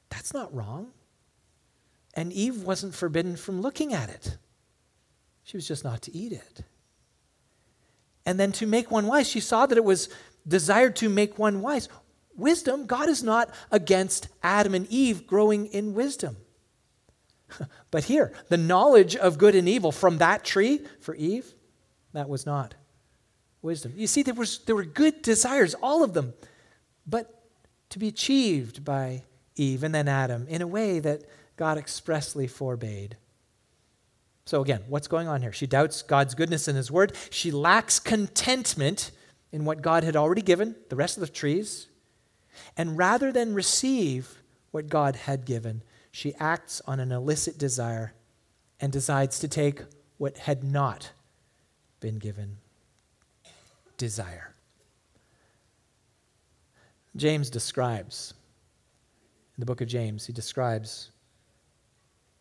that's 0.09 0.31
not 0.31 0.53
wrong. 0.53 0.91
And 2.13 2.31
Eve 2.31 2.61
wasn't 2.61 2.93
forbidden 2.93 3.35
from 3.35 3.61
looking 3.61 3.93
at 3.95 4.09
it, 4.09 4.37
she 5.43 5.57
was 5.57 5.67
just 5.67 5.83
not 5.83 6.03
to 6.03 6.15
eat 6.15 6.31
it 6.31 6.63
and 8.25 8.39
then 8.39 8.51
to 8.53 8.67
make 8.67 8.91
one 8.91 9.07
wise. 9.07 9.27
She 9.27 9.39
saw 9.39 9.65
that 9.65 9.77
it 9.77 9.83
was 9.83 10.09
desired 10.47 10.95
to 10.97 11.09
make 11.09 11.37
one 11.37 11.61
wise. 11.61 11.89
Wisdom, 12.35 12.85
God 12.85 13.07
is 13.07 13.23
not 13.23 13.49
against 13.71 14.27
Adam 14.43 14.73
and 14.73 14.87
Eve 14.89 15.25
growing 15.25 15.67
in 15.67 15.93
wisdom. 15.93 16.37
but 17.91 18.05
here, 18.05 18.33
the 18.49 18.57
knowledge 18.57 19.15
of 19.15 19.37
good 19.37 19.55
and 19.55 19.69
evil 19.69 19.91
from 19.91 20.17
that 20.17 20.43
tree 20.43 20.81
for 20.99 21.15
Eve, 21.15 21.53
that 22.13 22.27
was 22.27 22.45
not 22.45 22.75
wisdom. 23.61 23.93
You 23.95 24.07
see, 24.07 24.23
there, 24.23 24.33
was, 24.33 24.59
there 24.59 24.75
were 24.75 24.83
good 24.83 25.21
desires, 25.21 25.73
all 25.75 26.03
of 26.03 26.13
them, 26.13 26.33
but 27.07 27.43
to 27.89 27.99
be 27.99 28.07
achieved 28.07 28.83
by 28.83 29.23
Eve 29.55 29.83
and 29.83 29.95
then 29.95 30.07
Adam 30.07 30.47
in 30.47 30.61
a 30.61 30.67
way 30.67 30.99
that 30.99 31.23
God 31.55 31.77
expressly 31.77 32.47
forbade. 32.47 33.17
So, 34.45 34.61
again, 34.61 34.83
what's 34.87 35.07
going 35.07 35.27
on 35.27 35.41
here? 35.41 35.51
She 35.51 35.65
doubts 35.65 36.03
God's 36.03 36.35
goodness 36.35 36.67
in 36.67 36.75
His 36.75 36.91
Word. 36.91 37.13
She 37.31 37.49
lacks 37.49 37.99
contentment 37.99 39.11
in 39.51 39.65
what 39.65 39.81
God 39.81 40.03
had 40.03 40.15
already 40.15 40.43
given, 40.43 40.75
the 40.89 40.95
rest 40.95 41.17
of 41.17 41.21
the 41.21 41.27
trees. 41.27 41.87
And 42.77 42.97
rather 42.97 43.31
than 43.31 43.55
receive 43.55 44.37
what 44.71 44.87
God 44.87 45.15
had 45.15 45.45
given, 45.45 45.81
she 46.11 46.35
acts 46.39 46.81
on 46.85 46.99
an 46.99 47.11
illicit 47.11 47.57
desire 47.57 48.13
and 48.79 48.91
decides 48.91 49.39
to 49.39 49.47
take 49.47 49.81
what 50.17 50.37
had 50.37 50.63
not 50.63 51.11
been 51.99 52.19
given 52.19 52.57
desire. 53.97 54.53
James 57.15 57.49
describes, 57.49 58.33
in 59.57 59.61
the 59.61 59.65
book 59.65 59.81
of 59.81 59.87
James, 59.87 60.25
he 60.25 60.33
describes 60.33 61.11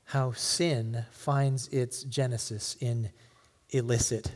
how 0.07 0.33
sin 0.33 1.05
finds 1.11 1.69
its 1.69 2.05
genesis 2.05 2.77
in 2.81 3.11
illicit 3.71 4.33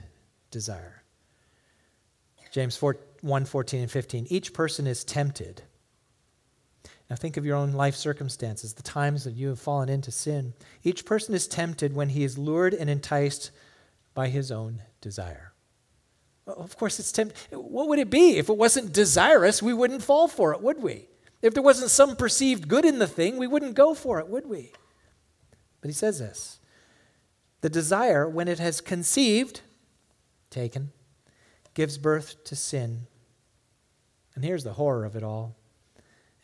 desire. 0.50 1.02
James 2.50 2.76
4, 2.76 2.96
1 3.20 3.44
14 3.44 3.80
and 3.80 3.90
15. 3.90 4.26
Each 4.30 4.52
person 4.52 4.86
is 4.86 5.04
tempted. 5.04 5.62
Now 7.10 7.16
think 7.16 7.36
of 7.36 7.46
your 7.46 7.56
own 7.56 7.72
life 7.72 7.94
circumstances, 7.94 8.74
the 8.74 8.82
times 8.82 9.24
that 9.24 9.34
you 9.34 9.48
have 9.48 9.58
fallen 9.58 9.88
into 9.88 10.10
sin. 10.10 10.54
Each 10.82 11.04
person 11.04 11.34
is 11.34 11.46
tempted 11.46 11.94
when 11.94 12.10
he 12.10 12.24
is 12.24 12.36
lured 12.36 12.74
and 12.74 12.90
enticed 12.90 13.50
by 14.14 14.28
his 14.28 14.50
own 14.50 14.82
desire. 15.00 15.52
Of 16.46 16.76
course, 16.76 16.98
it's 16.98 17.12
tempt. 17.12 17.36
What 17.50 17.88
would 17.88 17.98
it 17.98 18.10
be 18.10 18.38
if 18.38 18.48
it 18.48 18.56
wasn't 18.56 18.92
desirous? 18.92 19.62
We 19.62 19.74
wouldn't 19.74 20.02
fall 20.02 20.28
for 20.28 20.52
it, 20.52 20.62
would 20.62 20.82
we? 20.82 21.08
If 21.40 21.54
there 21.54 21.62
wasn't 21.62 21.90
some 21.90 22.16
perceived 22.16 22.68
good 22.68 22.84
in 22.84 22.98
the 22.98 23.06
thing, 23.06 23.36
we 23.36 23.46
wouldn't 23.46 23.74
go 23.74 23.94
for 23.94 24.18
it, 24.18 24.28
would 24.28 24.46
we? 24.46 24.72
But 25.80 25.88
he 25.88 25.94
says 25.94 26.18
this 26.18 26.58
the 27.60 27.70
desire, 27.70 28.28
when 28.28 28.48
it 28.48 28.58
has 28.58 28.80
conceived, 28.80 29.62
taken, 30.50 30.92
gives 31.74 31.98
birth 31.98 32.44
to 32.44 32.56
sin. 32.56 33.06
And 34.34 34.44
here's 34.44 34.64
the 34.64 34.74
horror 34.74 35.04
of 35.04 35.16
it 35.16 35.24
all. 35.24 35.56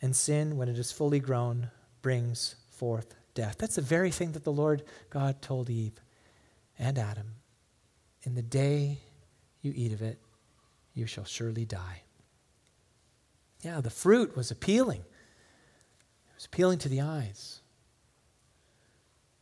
And 0.01 0.15
sin, 0.15 0.57
when 0.57 0.67
it 0.67 0.77
is 0.77 0.91
fully 0.91 1.19
grown, 1.19 1.71
brings 2.01 2.55
forth 2.69 3.15
death. 3.33 3.55
That's 3.57 3.75
the 3.75 3.81
very 3.81 4.11
thing 4.11 4.33
that 4.33 4.43
the 4.43 4.51
Lord 4.51 4.83
God 5.09 5.41
told 5.41 5.69
Eve 5.69 6.01
and 6.77 6.97
Adam. 6.97 7.35
In 8.23 8.35
the 8.35 8.41
day 8.41 8.99
you 9.61 9.71
eat 9.75 9.93
of 9.93 10.01
it, 10.01 10.19
you 10.93 11.05
shall 11.05 11.25
surely 11.25 11.65
die. 11.65 12.01
Yeah, 13.61 13.81
the 13.81 13.89
fruit 13.89 14.35
was 14.35 14.51
appealing. 14.51 15.01
It 15.01 16.35
was 16.35 16.45
appealing 16.45 16.79
to 16.79 16.89
the 16.89 17.01
eyes. 17.01 17.61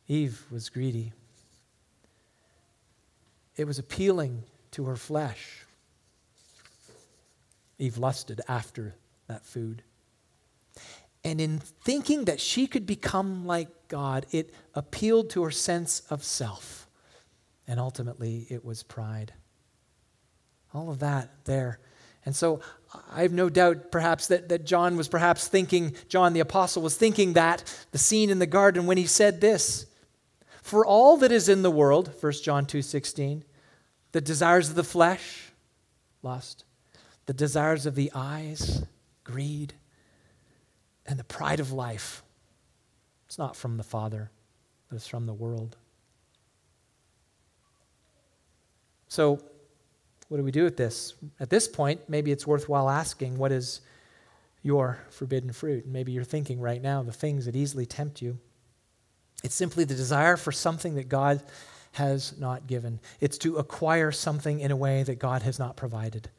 Eve 0.07 0.45
was 0.51 0.69
greedy. 0.69 1.13
It 3.55 3.65
was 3.65 3.79
appealing 3.79 4.43
to 4.71 4.85
her 4.85 4.95
flesh. 4.95 5.65
Eve 7.77 7.97
lusted 7.97 8.41
after 8.47 8.95
that 9.27 9.45
food. 9.45 9.83
And 11.23 11.39
in 11.39 11.59
thinking 11.59 12.25
that 12.25 12.39
she 12.39 12.67
could 12.67 12.85
become 12.85 13.45
like 13.45 13.69
God, 13.87 14.25
it 14.31 14.53
appealed 14.73 15.29
to 15.31 15.43
her 15.43 15.51
sense 15.51 16.01
of 16.09 16.23
self. 16.23 16.87
And 17.67 17.79
ultimately, 17.79 18.45
it 18.49 18.65
was 18.65 18.83
pride. 18.83 19.33
All 20.73 20.89
of 20.89 20.99
that 20.99 21.29
there. 21.45 21.79
And 22.25 22.35
so 22.35 22.61
I 23.11 23.21
have 23.21 23.31
no 23.31 23.49
doubt 23.49 23.91
perhaps 23.91 24.27
that, 24.27 24.49
that 24.49 24.65
John 24.65 24.97
was 24.97 25.07
perhaps 25.07 25.47
thinking, 25.47 25.95
John 26.09 26.33
the 26.33 26.39
Apostle 26.41 26.81
was 26.81 26.97
thinking 26.97 27.33
that, 27.33 27.63
the 27.91 27.97
scene 27.97 28.29
in 28.29 28.39
the 28.39 28.45
garden 28.45 28.85
when 28.85 28.97
he 28.97 29.05
said 29.05 29.39
this. 29.39 29.85
For 30.63 30.85
all 30.85 31.17
that 31.17 31.31
is 31.31 31.49
in 31.49 31.61
the 31.61 31.69
world, 31.69 32.15
1 32.19 32.41
John 32.41 32.65
2:16, 32.65 33.43
the 34.13 34.21
desires 34.21 34.69
of 34.69 34.75
the 34.75 34.83
flesh, 34.83 35.51
lust, 36.21 36.63
the 37.25 37.33
desires 37.33 37.85
of 37.85 37.95
the 37.95 38.09
eyes, 38.15 38.83
greed, 39.25 39.73
and 41.05 41.19
the 41.19 41.25
pride 41.25 41.59
of 41.59 41.73
life. 41.73 42.23
It's 43.25 43.37
not 43.37 43.57
from 43.57 43.75
the 43.75 43.83
Father, 43.83 44.31
but 44.87 44.95
it's 44.95 45.05
from 45.05 45.25
the 45.25 45.33
world. 45.33 45.75
So, 49.09 49.43
what 50.29 50.37
do 50.37 50.43
we 50.43 50.51
do 50.51 50.63
with 50.63 50.77
this? 50.77 51.15
At 51.41 51.49
this 51.49 51.67
point, 51.67 52.07
maybe 52.07 52.31
it's 52.31 52.47
worthwhile 52.47 52.89
asking 52.89 53.37
what 53.37 53.51
is 53.51 53.81
your 54.61 54.99
forbidden 55.09 55.51
fruit? 55.51 55.85
Maybe 55.85 56.13
you're 56.13 56.23
thinking 56.23 56.61
right 56.61 56.81
now 56.81 57.03
the 57.03 57.11
things 57.11 57.45
that 57.45 57.55
easily 57.55 57.85
tempt 57.85 58.21
you. 58.21 58.39
It's 59.43 59.55
simply 59.55 59.83
the 59.83 59.95
desire 59.95 60.37
for 60.37 60.51
something 60.51 60.95
that 60.95 61.09
God 61.09 61.43
has 61.93 62.37
not 62.39 62.65
given. 62.65 62.99
It's 63.19 63.37
to 63.39 63.57
acquire 63.57 64.11
something 64.11 64.59
in 64.59 64.71
a 64.71 64.75
way 64.75 65.03
that 65.03 65.19
God 65.19 65.43
has 65.43 65.59
not 65.59 65.75
provided. 65.77 66.29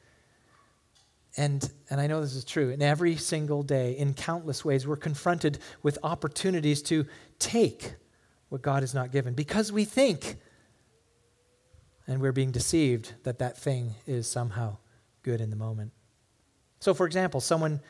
And, 1.36 1.68
and 1.90 2.00
I 2.00 2.06
know 2.06 2.20
this 2.20 2.34
is 2.34 2.44
true. 2.44 2.70
In 2.70 2.82
every 2.82 3.16
single 3.16 3.62
day, 3.62 3.92
in 3.92 4.14
countless 4.14 4.64
ways, 4.64 4.86
we're 4.86 4.96
confronted 4.96 5.58
with 5.82 5.98
opportunities 6.02 6.82
to 6.82 7.06
take 7.38 7.94
what 8.48 8.62
God 8.62 8.82
has 8.82 8.94
not 8.94 9.12
given 9.12 9.34
because 9.34 9.72
we 9.72 9.84
think 9.84 10.36
and 12.06 12.20
we're 12.20 12.32
being 12.32 12.50
deceived 12.50 13.14
that 13.24 13.38
that 13.38 13.56
thing 13.56 13.94
is 14.06 14.26
somehow 14.26 14.76
good 15.22 15.40
in 15.40 15.50
the 15.50 15.56
moment. 15.56 15.92
So, 16.80 16.92
for 16.94 17.06
example, 17.06 17.40
someone 17.40 17.80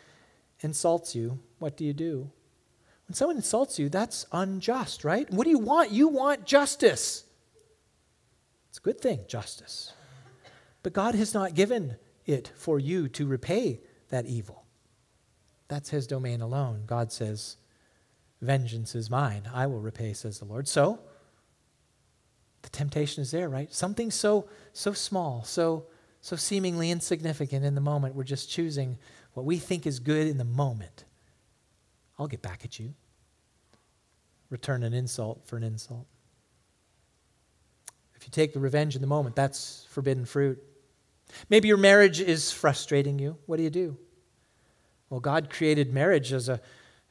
insults 0.61 1.15
you, 1.15 1.39
what 1.59 1.77
do 1.77 1.85
you 1.85 1.93
do? 1.93 2.31
When 3.07 3.15
someone 3.15 3.37
insults 3.37 3.79
you, 3.79 3.89
that's 3.89 4.27
unjust, 4.33 5.05
right? 5.05 5.31
What 5.31 5.45
do 5.45 5.51
you 5.51 5.59
want? 5.59 5.91
You 5.91 6.09
want 6.09 6.47
justice. 6.47 7.25
It's 8.71 8.79
a 8.79 8.83
good 8.83 9.01
thing, 9.01 9.21
justice. 9.29 9.93
But 10.83 10.93
God 10.93 11.15
has 11.15 11.35
not 11.35 11.55
given 11.55 11.97
it 12.27 12.51
for 12.57 12.79
you 12.79 13.09
to 13.09 13.27
repay 13.27 13.81
that 14.11 14.27
evil. 14.27 14.65
That's 15.69 15.91
his 15.91 16.07
domain 16.07 16.41
alone. 16.41 16.85
God 16.87 17.13
says, 17.13 17.57
Vengeance 18.41 18.95
is 18.95 19.11
mine. 19.11 19.49
I 19.53 19.67
will 19.67 19.81
repay, 19.81 20.13
says 20.13 20.39
the 20.39 20.45
Lord. 20.45 20.69
So, 20.69 20.99
the 22.63 22.69
temptation 22.71 23.23
is 23.23 23.31
there, 23.31 23.49
right? 23.49 23.73
Something 23.73 24.11
so 24.11 24.49
so 24.73 24.93
small, 24.93 25.45
so 25.45 25.87
so 26.21 26.37
seemingly 26.37 26.91
insignificant 26.91 27.65
in 27.65 27.75
the 27.75 27.81
moment. 27.81 28.15
We're 28.15 28.25
just 28.25 28.51
choosing 28.51 28.99
what 29.35 29.47
we 29.47 29.59
think 29.59 29.87
is 29.87 29.99
good 29.99 30.27
in 30.27 30.39
the 30.39 30.45
moment. 30.45 31.05
I'll 32.19 32.27
get 32.27 32.43
back 32.43 32.65
at 32.65 32.79
you. 32.79 32.95
Return 34.51 34.83
an 34.83 34.95
insult 34.95 35.43
for 35.47 35.57
an 35.57 35.63
insult. 35.63 36.07
If 38.15 38.25
you 38.25 38.31
take 38.31 38.53
the 38.53 38.61
revenge 38.61 38.95
in 38.95 39.01
the 39.01 39.09
moment, 39.09 39.37
that's 39.37 39.87
forbidden 39.91 40.25
fruit. 40.25 40.63
Maybe 41.49 41.69
your 41.69 41.77
marriage 41.77 42.21
is 42.21 42.53
frustrating 42.53 43.19
you. 43.19 43.37
What 43.47 43.57
do 43.57 43.63
you 43.63 43.71
do? 43.71 43.97
Well, 45.11 45.21
God 45.21 45.51
created 45.51 45.93
marriage 45.93 46.33
as 46.33 46.49
a, 46.49 46.61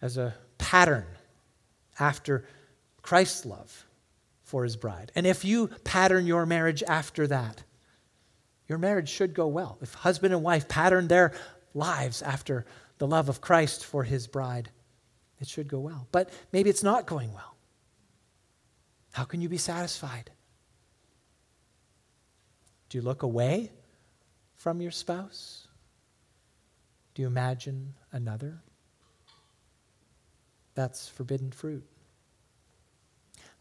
as 0.01 0.17
a 0.17 0.33
pattern 0.57 1.05
after 1.99 2.45
Christ's 3.01 3.45
love 3.45 3.85
for 4.43 4.63
his 4.63 4.75
bride. 4.75 5.11
And 5.15 5.25
if 5.27 5.43
you 5.45 5.67
pattern 5.83 6.25
your 6.25 6.45
marriage 6.45 6.83
after 6.83 7.27
that, 7.27 7.63
your 8.67 8.77
marriage 8.77 9.09
should 9.09 9.33
go 9.33 9.47
well. 9.47 9.77
If 9.81 9.93
husband 9.93 10.33
and 10.33 10.43
wife 10.43 10.67
pattern 10.67 11.07
their 11.07 11.33
lives 11.73 12.21
after 12.21 12.65
the 12.97 13.07
love 13.07 13.29
of 13.29 13.41
Christ 13.41 13.85
for 13.85 14.03
his 14.03 14.27
bride, 14.27 14.69
it 15.43 15.49
should 15.49 15.67
go 15.67 15.79
well. 15.79 16.07
But 16.11 16.29
maybe 16.51 16.69
it's 16.69 16.83
not 16.83 17.05
going 17.05 17.33
well. 17.33 17.55
How 19.11 19.25
can 19.25 19.41
you 19.41 19.49
be 19.49 19.57
satisfied? 19.57 20.31
Do 22.89 22.97
you 22.97 23.03
look 23.03 23.23
away 23.23 23.71
from 24.55 24.81
your 24.81 24.91
spouse? 24.91 25.67
Do 27.13 27.21
you 27.21 27.27
imagine 27.27 27.93
another? 28.11 28.61
That's 30.75 31.07
forbidden 31.07 31.51
fruit. 31.51 31.85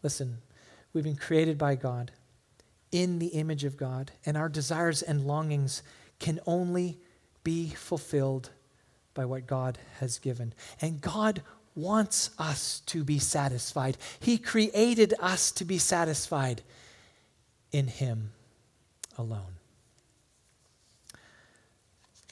Listen, 0.01 0.37
we've 0.93 1.03
been 1.03 1.15
created 1.15 1.57
by 1.57 1.75
God 1.75 2.11
in 2.91 3.19
the 3.19 3.27
image 3.27 3.63
of 3.63 3.77
God, 3.77 4.11
and 4.25 4.37
our 4.37 4.49
desires 4.49 5.01
and 5.01 5.25
longings 5.25 5.83
can 6.19 6.39
only 6.45 6.97
be 7.43 7.69
fulfilled 7.69 8.51
by 9.13 9.25
what 9.25 9.45
God 9.45 9.77
has 9.99 10.17
given. 10.17 10.53
And 10.81 11.01
God 11.01 11.43
wants 11.75 12.29
us 12.37 12.81
to 12.87 13.03
be 13.03 13.19
satisfied. 13.19 13.97
He 14.19 14.37
created 14.37 15.13
us 15.19 15.51
to 15.53 15.65
be 15.65 15.77
satisfied 15.77 16.61
in 17.71 17.87
Him 17.87 18.31
alone. 19.17 19.57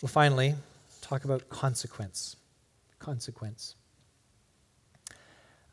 We'll 0.01 0.09
finally 0.09 0.55
talk 1.01 1.25
about 1.25 1.49
consequence. 1.49 2.35
Consequence. 2.99 3.75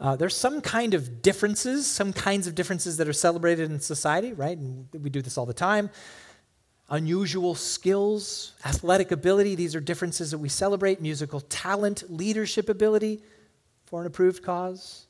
Uh, 0.00 0.14
there's 0.16 0.36
some 0.36 0.60
kind 0.60 0.94
of 0.94 1.22
differences, 1.22 1.86
some 1.86 2.12
kinds 2.12 2.46
of 2.46 2.54
differences 2.54 2.98
that 2.98 3.08
are 3.08 3.12
celebrated 3.12 3.70
in 3.70 3.80
society, 3.80 4.32
right? 4.32 4.56
And 4.56 4.86
we 4.92 5.10
do 5.10 5.22
this 5.22 5.36
all 5.36 5.46
the 5.46 5.52
time. 5.52 5.90
Unusual 6.90 7.54
skills, 7.54 8.52
athletic 8.64 9.10
ability, 9.10 9.54
these 9.54 9.74
are 9.74 9.80
differences 9.80 10.30
that 10.30 10.38
we 10.38 10.48
celebrate. 10.48 11.00
Musical 11.00 11.40
talent, 11.40 12.04
leadership 12.08 12.68
ability 12.68 13.22
for 13.88 14.02
an 14.02 14.06
approved 14.06 14.42
cause. 14.42 15.06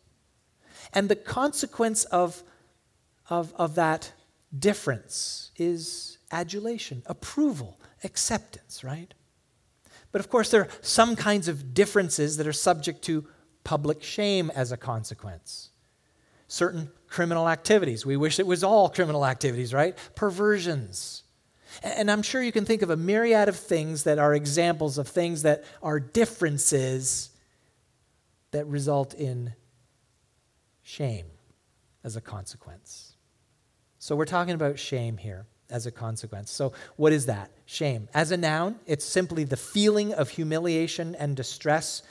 And 0.92 1.08
the 1.08 1.16
consequence 1.16 2.04
of, 2.04 2.42
of, 3.28 3.52
of 3.56 3.74
that 3.74 4.12
difference 4.56 5.50
is 5.56 6.18
adulation, 6.30 7.02
approval, 7.06 7.80
acceptance, 8.04 8.84
right? 8.84 9.12
But 10.12 10.20
of 10.20 10.30
course, 10.30 10.50
there 10.50 10.62
are 10.62 10.68
some 10.80 11.16
kinds 11.16 11.48
of 11.48 11.74
differences 11.74 12.36
that 12.36 12.46
are 12.46 12.52
subject 12.52 13.02
to 13.02 13.26
public 13.64 14.02
shame 14.02 14.50
as 14.54 14.70
a 14.70 14.76
consequence. 14.76 15.70
Certain 16.46 16.90
criminal 17.08 17.48
activities. 17.48 18.06
We 18.06 18.16
wish 18.16 18.38
it 18.38 18.46
was 18.46 18.62
all 18.62 18.88
criminal 18.88 19.26
activities, 19.26 19.74
right? 19.74 19.98
Perversions. 20.14 21.24
And 21.82 22.10
I'm 22.10 22.22
sure 22.22 22.42
you 22.42 22.52
can 22.52 22.64
think 22.64 22.82
of 22.82 22.90
a 22.90 22.96
myriad 22.96 23.48
of 23.48 23.56
things 23.56 24.04
that 24.04 24.18
are 24.18 24.34
examples 24.34 24.98
of 24.98 25.08
things 25.08 25.42
that 25.42 25.64
are 25.82 26.00
differences 26.00 27.30
that 28.50 28.66
result 28.66 29.14
in 29.14 29.54
shame 30.82 31.26
as 32.04 32.16
a 32.16 32.20
consequence. 32.20 33.14
So 33.98 34.16
we're 34.16 34.24
talking 34.24 34.54
about 34.54 34.78
shame 34.78 35.16
here 35.16 35.46
as 35.70 35.86
a 35.86 35.90
consequence. 35.90 36.50
So, 36.50 36.72
what 36.96 37.12
is 37.12 37.26
that? 37.26 37.50
Shame. 37.66 38.08
As 38.14 38.30
a 38.30 38.36
noun, 38.36 38.76
it's 38.86 39.04
simply 39.04 39.44
the 39.44 39.56
feeling 39.56 40.14
of 40.14 40.30
humiliation 40.30 41.14
and 41.14 41.36
distress 41.36 42.02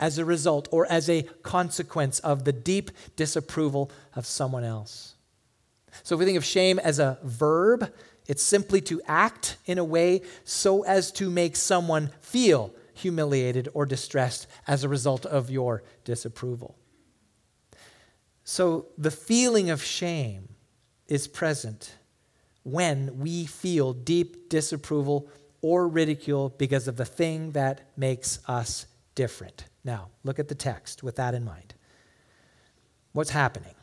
as 0.00 0.18
a 0.18 0.24
result 0.24 0.68
or 0.72 0.86
as 0.86 1.08
a 1.08 1.22
consequence 1.42 2.18
of 2.20 2.44
the 2.44 2.52
deep 2.52 2.90
disapproval 3.16 3.90
of 4.14 4.26
someone 4.26 4.64
else. 4.64 5.14
So 6.02 6.14
if 6.14 6.18
we 6.18 6.24
think 6.24 6.36
of 6.36 6.44
shame 6.44 6.78
as 6.80 6.98
a 6.98 7.18
verb, 7.22 7.92
it's 8.26 8.42
simply 8.42 8.80
to 8.82 9.00
act 9.06 9.56
in 9.66 9.78
a 9.78 9.84
way 9.84 10.22
so 10.44 10.82
as 10.82 11.12
to 11.12 11.30
make 11.30 11.56
someone 11.56 12.10
feel 12.20 12.74
humiliated 12.94 13.68
or 13.74 13.86
distressed 13.86 14.46
as 14.66 14.84
a 14.84 14.88
result 14.88 15.26
of 15.26 15.50
your 15.50 15.82
disapproval. 16.04 16.76
So 18.44 18.86
the 18.98 19.10
feeling 19.10 19.70
of 19.70 19.82
shame 19.82 20.48
is 21.08 21.26
present 21.28 21.94
when 22.62 23.18
we 23.18 23.46
feel 23.46 23.92
deep 23.92 24.48
disapproval 24.48 25.28
or 25.62 25.88
ridicule 25.88 26.54
because 26.58 26.88
of 26.88 26.96
the 26.96 27.04
thing 27.04 27.52
that 27.52 27.80
makes 27.96 28.38
us 28.48 28.86
different. 29.14 29.64
Now, 29.84 30.08
look 30.22 30.38
at 30.38 30.48
the 30.48 30.54
text 30.54 31.02
with 31.02 31.16
that 31.16 31.34
in 31.34 31.44
mind. 31.44 31.74
What's 33.12 33.30
happening? 33.30 33.74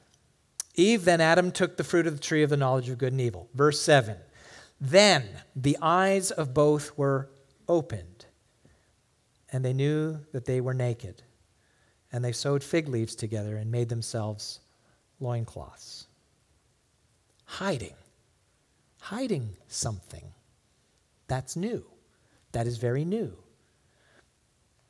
Eve, 0.75 1.05
then 1.05 1.21
Adam 1.21 1.51
took 1.51 1.77
the 1.77 1.83
fruit 1.83 2.07
of 2.07 2.15
the 2.15 2.21
tree 2.21 2.43
of 2.43 2.49
the 2.49 2.57
knowledge 2.57 2.89
of 2.89 2.97
good 2.97 3.13
and 3.13 3.21
evil. 3.21 3.49
Verse 3.53 3.81
7 3.81 4.17
Then 4.79 5.23
the 5.55 5.77
eyes 5.81 6.31
of 6.31 6.53
both 6.53 6.97
were 6.97 7.29
opened, 7.67 8.10
and 9.51 9.63
they 9.63 9.73
knew 9.73 10.19
that 10.31 10.45
they 10.45 10.61
were 10.61 10.73
naked. 10.73 11.21
And 12.11 12.23
they 12.23 12.31
sewed 12.31 12.63
fig 12.63 12.87
leaves 12.87 13.15
together 13.15 13.57
and 13.57 13.71
made 13.71 13.89
themselves 13.89 14.59
loincloths. 15.19 16.07
Hiding. 17.45 17.93
Hiding 18.99 19.49
something. 19.67 20.25
That's 21.27 21.55
new. 21.55 21.85
That 22.51 22.67
is 22.67 22.77
very 22.77 23.05
new. 23.05 23.37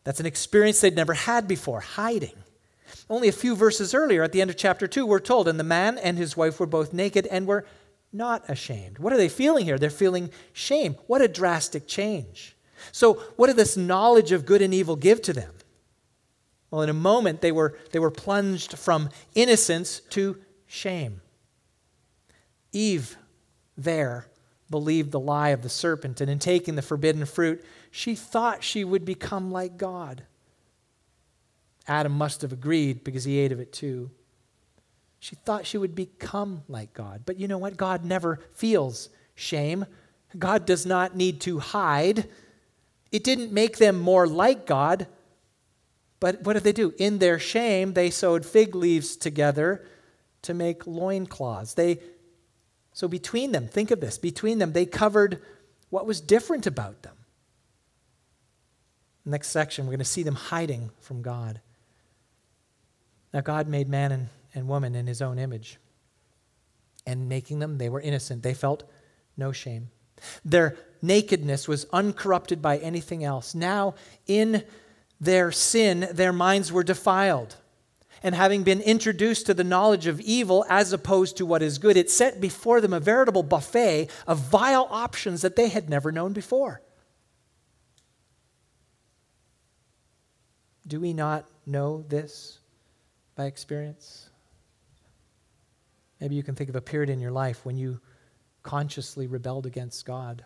That's 0.04 0.19
an 0.19 0.26
experience 0.26 0.82
they'd 0.82 0.95
never 0.95 1.13
had 1.13 1.47
before, 1.47 1.80
hiding. 1.80 2.34
Only 3.10 3.28
a 3.28 3.34
few 3.34 3.56
verses 3.56 3.93
earlier, 3.93 4.24
at 4.24 4.32
the 4.32 4.41
end 4.41 4.50
of 4.50 4.58
chapter 4.58 4.88
2, 4.88 5.06
we're 5.06 5.19
told, 5.19 5.47
and 5.47 5.60
the 5.60 5.63
man 5.63 5.97
and 5.97 6.17
his 6.17 6.36
wife 6.36 6.60
were 6.60 6.65
both 6.65 6.91
naked 6.91 7.28
and 7.28 7.45
were 7.45 7.65
not 8.12 8.50
ashamed. 8.50 8.97
What 8.97 9.13
are 9.13 9.17
they 9.17 9.30
feeling 9.30 9.65
here? 9.65 9.78
They're 9.78 9.89
feeling 9.89 10.32
shame. 10.54 10.95
What 11.08 11.21
a 11.21 11.28
drastic 11.28 11.88
change. 11.88 12.56
So, 12.91 13.15
what 13.36 13.48
did 13.48 13.56
this 13.56 13.78
knowledge 13.78 14.32
of 14.32 14.46
good 14.46 14.62
and 14.62 14.74
evil 14.74 14.96
give 14.96 15.22
to 15.24 15.34
them? 15.34 15.54
Well, 16.70 16.82
in 16.82 16.89
a 16.89 16.94
moment, 16.94 17.41
they 17.41 17.52
were, 17.52 17.78
they 17.91 18.00
were 18.00 18.12
plunged 18.12 18.78
from 18.78 19.10
innocence 19.36 20.00
to 20.12 20.38
shame. 20.67 21.22
Eve, 22.72 23.17
there, 23.78 24.28
believed 24.70 25.12
the 25.12 25.20
lie 25.20 25.50
of 25.50 25.62
the 25.62 25.70
serpent, 25.70 26.22
and 26.22 26.30
in 26.30 26.39
taking 26.39 26.76
the 26.76 26.82
forbidden 26.82 27.26
fruit, 27.26 27.63
she 27.91 28.15
thought 28.15 28.63
she 28.63 28.86
would 28.86 29.04
become 29.04 29.52
like 29.52 29.78
God. 29.78 30.24
Adam 31.88 32.13
must 32.13 32.41
have 32.41 32.54
agreed 32.54 33.04
because 33.04 33.26
he 33.26 33.38
ate 33.38 33.52
of 33.52 33.60
it 33.60 33.74
too. 33.74 34.10
She 35.20 35.36
thought 35.36 35.65
she 35.65 35.78
would 35.78 35.94
become 35.94 36.63
like 36.67 36.94
God. 36.94 37.24
But 37.26 37.38
you 37.38 37.48
know 37.48 37.58
what? 37.58 37.78
God 37.78 38.06
never 38.06 38.39
feels 38.54 39.10
shame. 39.36 39.86
God 40.38 40.65
does 40.65 40.86
not 40.86 41.15
need 41.15 41.41
to 41.41 41.60
hide. 41.60 42.30
It 43.12 43.24
didn't 43.24 43.52
make 43.52 43.78
them 43.78 44.00
more 44.00 44.28
like 44.28 44.65
God. 44.65 45.08
But 46.19 46.43
what 46.43 46.54
did 46.54 46.63
they 46.63 46.71
do? 46.71 46.93
In 46.97 47.19
their 47.19 47.39
shame, 47.39 47.93
they 47.93 48.10
sewed 48.10 48.45
fig 48.45 48.76
leaves 48.76 49.17
together 49.17 49.86
to 50.43 50.54
make 50.54 50.88
loincloths. 50.88 51.74
They 51.74 52.00
so 52.93 53.08
between 53.08 53.52
them, 53.52 53.67
think 53.67 53.91
of 53.91 54.02
this, 54.02 54.17
between 54.17 54.60
them 54.60 54.74
they 54.74 54.86
covered 54.86 55.41
what 55.89 56.06
was 56.06 56.21
different 56.21 56.67
about 56.67 57.04
them. 57.04 57.15
Next 59.24 59.50
section, 59.50 59.86
we're 59.86 59.91
going 59.91 60.00
to 60.00 60.06
see 60.06 60.24
them 60.24 60.36
hiding 60.36 60.89
from 61.00 61.21
God. 61.21 61.62
Now, 63.34 63.41
God 63.41 63.67
made 63.67 63.88
man 63.88 64.12
and, 64.12 64.30
and 64.54 64.67
woman 64.67 64.95
in 64.95 65.08
his 65.08 65.21
own 65.21 65.38
image. 65.38 65.78
And 67.06 67.30
making 67.30 67.60
them, 67.60 67.78
they 67.78 67.88
were 67.89 68.02
innocent. 68.02 68.43
They 68.43 68.54
felt 68.54 68.84
no 69.38 69.52
shame. 69.52 69.89
Their 70.45 70.77
nakedness 71.01 71.67
was 71.67 71.86
uncorrupted 71.91 72.62
by 72.62 72.77
anything 72.77 73.23
else. 73.23 73.55
Now, 73.55 73.95
in 74.27 74.63
their 75.19 75.51
sin, 75.51 76.07
their 76.12 76.34
minds 76.34 76.71
were 76.71 76.84
defiled. 76.84 77.55
And 78.23 78.36
having 78.36 78.63
been 78.63 78.81
introduced 78.81 79.47
to 79.47 79.53
the 79.53 79.63
knowledge 79.63 80.05
of 80.05 80.19
evil 80.19 80.63
as 80.69 80.93
opposed 80.93 81.38
to 81.38 81.45
what 81.45 81.63
is 81.63 81.79
good, 81.79 81.97
it 81.97 82.10
set 82.10 82.39
before 82.39 82.79
them 82.79 82.93
a 82.93 82.99
veritable 82.99 83.43
buffet 83.43 84.10
of 84.27 84.39
vile 84.39 84.88
options 84.91 85.41
that 85.41 85.55
they 85.55 85.69
had 85.69 85.89
never 85.89 86.12
known 86.12 86.34
before. 86.34 86.81
Do 90.88 90.99
we 90.99 91.13
not 91.13 91.47
know 91.65 92.03
this 92.07 92.60
by 93.36 93.45
experience? 93.45 94.29
Maybe 96.19 96.36
you 96.36 96.43
can 96.43 96.53
think 96.53 96.69
of 96.69 96.75
a 96.75 96.81
period 96.81 97.10
in 97.10 97.19
your 97.19 97.31
life 97.31 97.65
when 97.65 97.77
you 97.77 97.99
consciously 98.63 99.28
rebelled 99.28 99.65
against 99.65 100.06
God. 100.06 100.45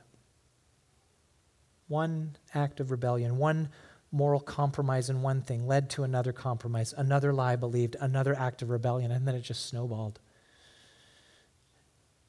One 1.88 2.38
act 2.54 2.80
of 2.80 2.92
rebellion, 2.92 3.38
one 3.38 3.70
moral 4.12 4.40
compromise 4.40 5.10
in 5.10 5.22
one 5.22 5.42
thing 5.42 5.68
led 5.68 5.90
to 5.92 6.04
another 6.04 6.32
compromise, 6.32 6.94
another 6.96 7.34
lie 7.34 7.56
believed, 7.56 7.96
another 8.00 8.34
act 8.38 8.62
of 8.62 8.70
rebellion, 8.70 9.12
and 9.12 9.28
then 9.28 9.36
it 9.36 9.42
just 9.42 9.66
snowballed. 9.66 10.20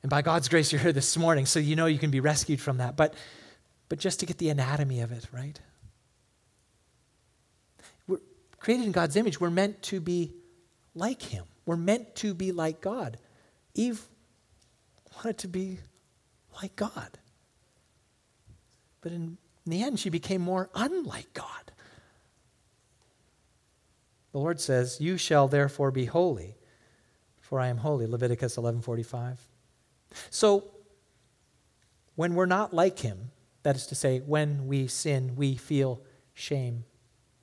And 0.03 0.11
by 0.11 0.23
God's 0.23 0.49
grace, 0.49 0.73
you're 0.73 0.81
here 0.81 0.93
this 0.93 1.17
morning, 1.17 1.47
so 1.47 1.59
you 1.59 1.77
know 1.77 1.87
you 1.87 1.99
can 1.99 2.11
be 2.11 2.21
rescued 2.21 2.61
from 2.61 2.79
that. 2.79 2.97
But, 2.97 3.15
but 3.89 3.99
just 3.99 4.21
to 4.21 4.27
get 4.27 4.39
the 4.39 4.51
anatomy 4.51 5.01
of 5.01 5.13
it, 5.13 5.27
right? 5.33 5.59
We're 8.07 8.19
created 8.59 8.87
in 8.87 8.93
God's 8.93 9.17
image, 9.17 9.41
we're 9.41 9.51
meant 9.51 9.83
to 9.83 10.01
be 10.01 10.35
like 10.95 11.23
Him. 11.23 11.45
We're 11.65 11.77
meant 11.77 12.15
to 12.17 12.35
be 12.35 12.53
like 12.53 12.81
God. 12.81 13.19
Eve 13.75 14.01
wanted 15.17 15.39
to 15.39 15.49
be 15.49 15.79
like 16.63 16.77
God. 16.77 17.19
But 19.01 19.13
in, 19.13 19.39
the 19.67 19.83
end, 19.83 19.99
she 19.99 20.11
became 20.11 20.41
more 20.41 20.71
unlike 20.75 21.33
God. 21.35 21.73
The 24.33 24.39
Lord 24.39 24.61
says, 24.61 25.01
You 25.01 25.17
shall 25.17 25.49
therefore 25.49 25.91
be 25.91 26.05
holy, 26.05 26.57
for 27.41 27.59
I 27.59 27.69
am 27.69 27.79
holy. 27.79 28.07
Leviticus 28.07 28.57
11:45. 28.57 29.39
So, 30.31 30.65
when 32.15 32.35
we're 32.35 32.47
not 32.47 32.73
like 32.73 33.01
Him, 33.01 33.33
that 33.63 33.75
is 33.75 33.87
to 33.89 33.97
say, 33.97 34.21
when 34.21 34.69
we 34.69 34.87
sin, 34.87 35.35
we 35.35 35.57
feel 35.57 36.01
shame. 36.35 36.85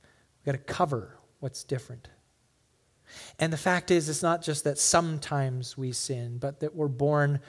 We've 0.01 0.45
got 0.45 0.51
to 0.53 0.73
cover 0.73 1.17
what's 1.41 1.65
different. 1.65 2.07
And 3.39 3.51
the 3.51 3.57
fact 3.57 3.91
is, 3.91 4.07
it's 4.07 4.23
not 4.23 4.41
just 4.41 4.63
that 4.63 4.77
sometimes 4.77 5.77
we 5.77 5.91
sin, 5.91 6.37
but 6.37 6.61
that 6.61 6.75
we're 6.75 6.87
born 6.87 7.41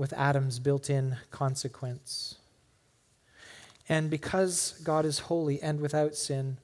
with 0.00 0.14
Adam's 0.14 0.58
built 0.58 0.88
in 0.88 1.18
consequence. 1.30 2.36
And 3.86 4.08
because 4.08 4.80
God 4.82 5.04
is 5.04 5.18
holy 5.18 5.60
and 5.60 5.78
without 5.78 6.14
sin, 6.14 6.56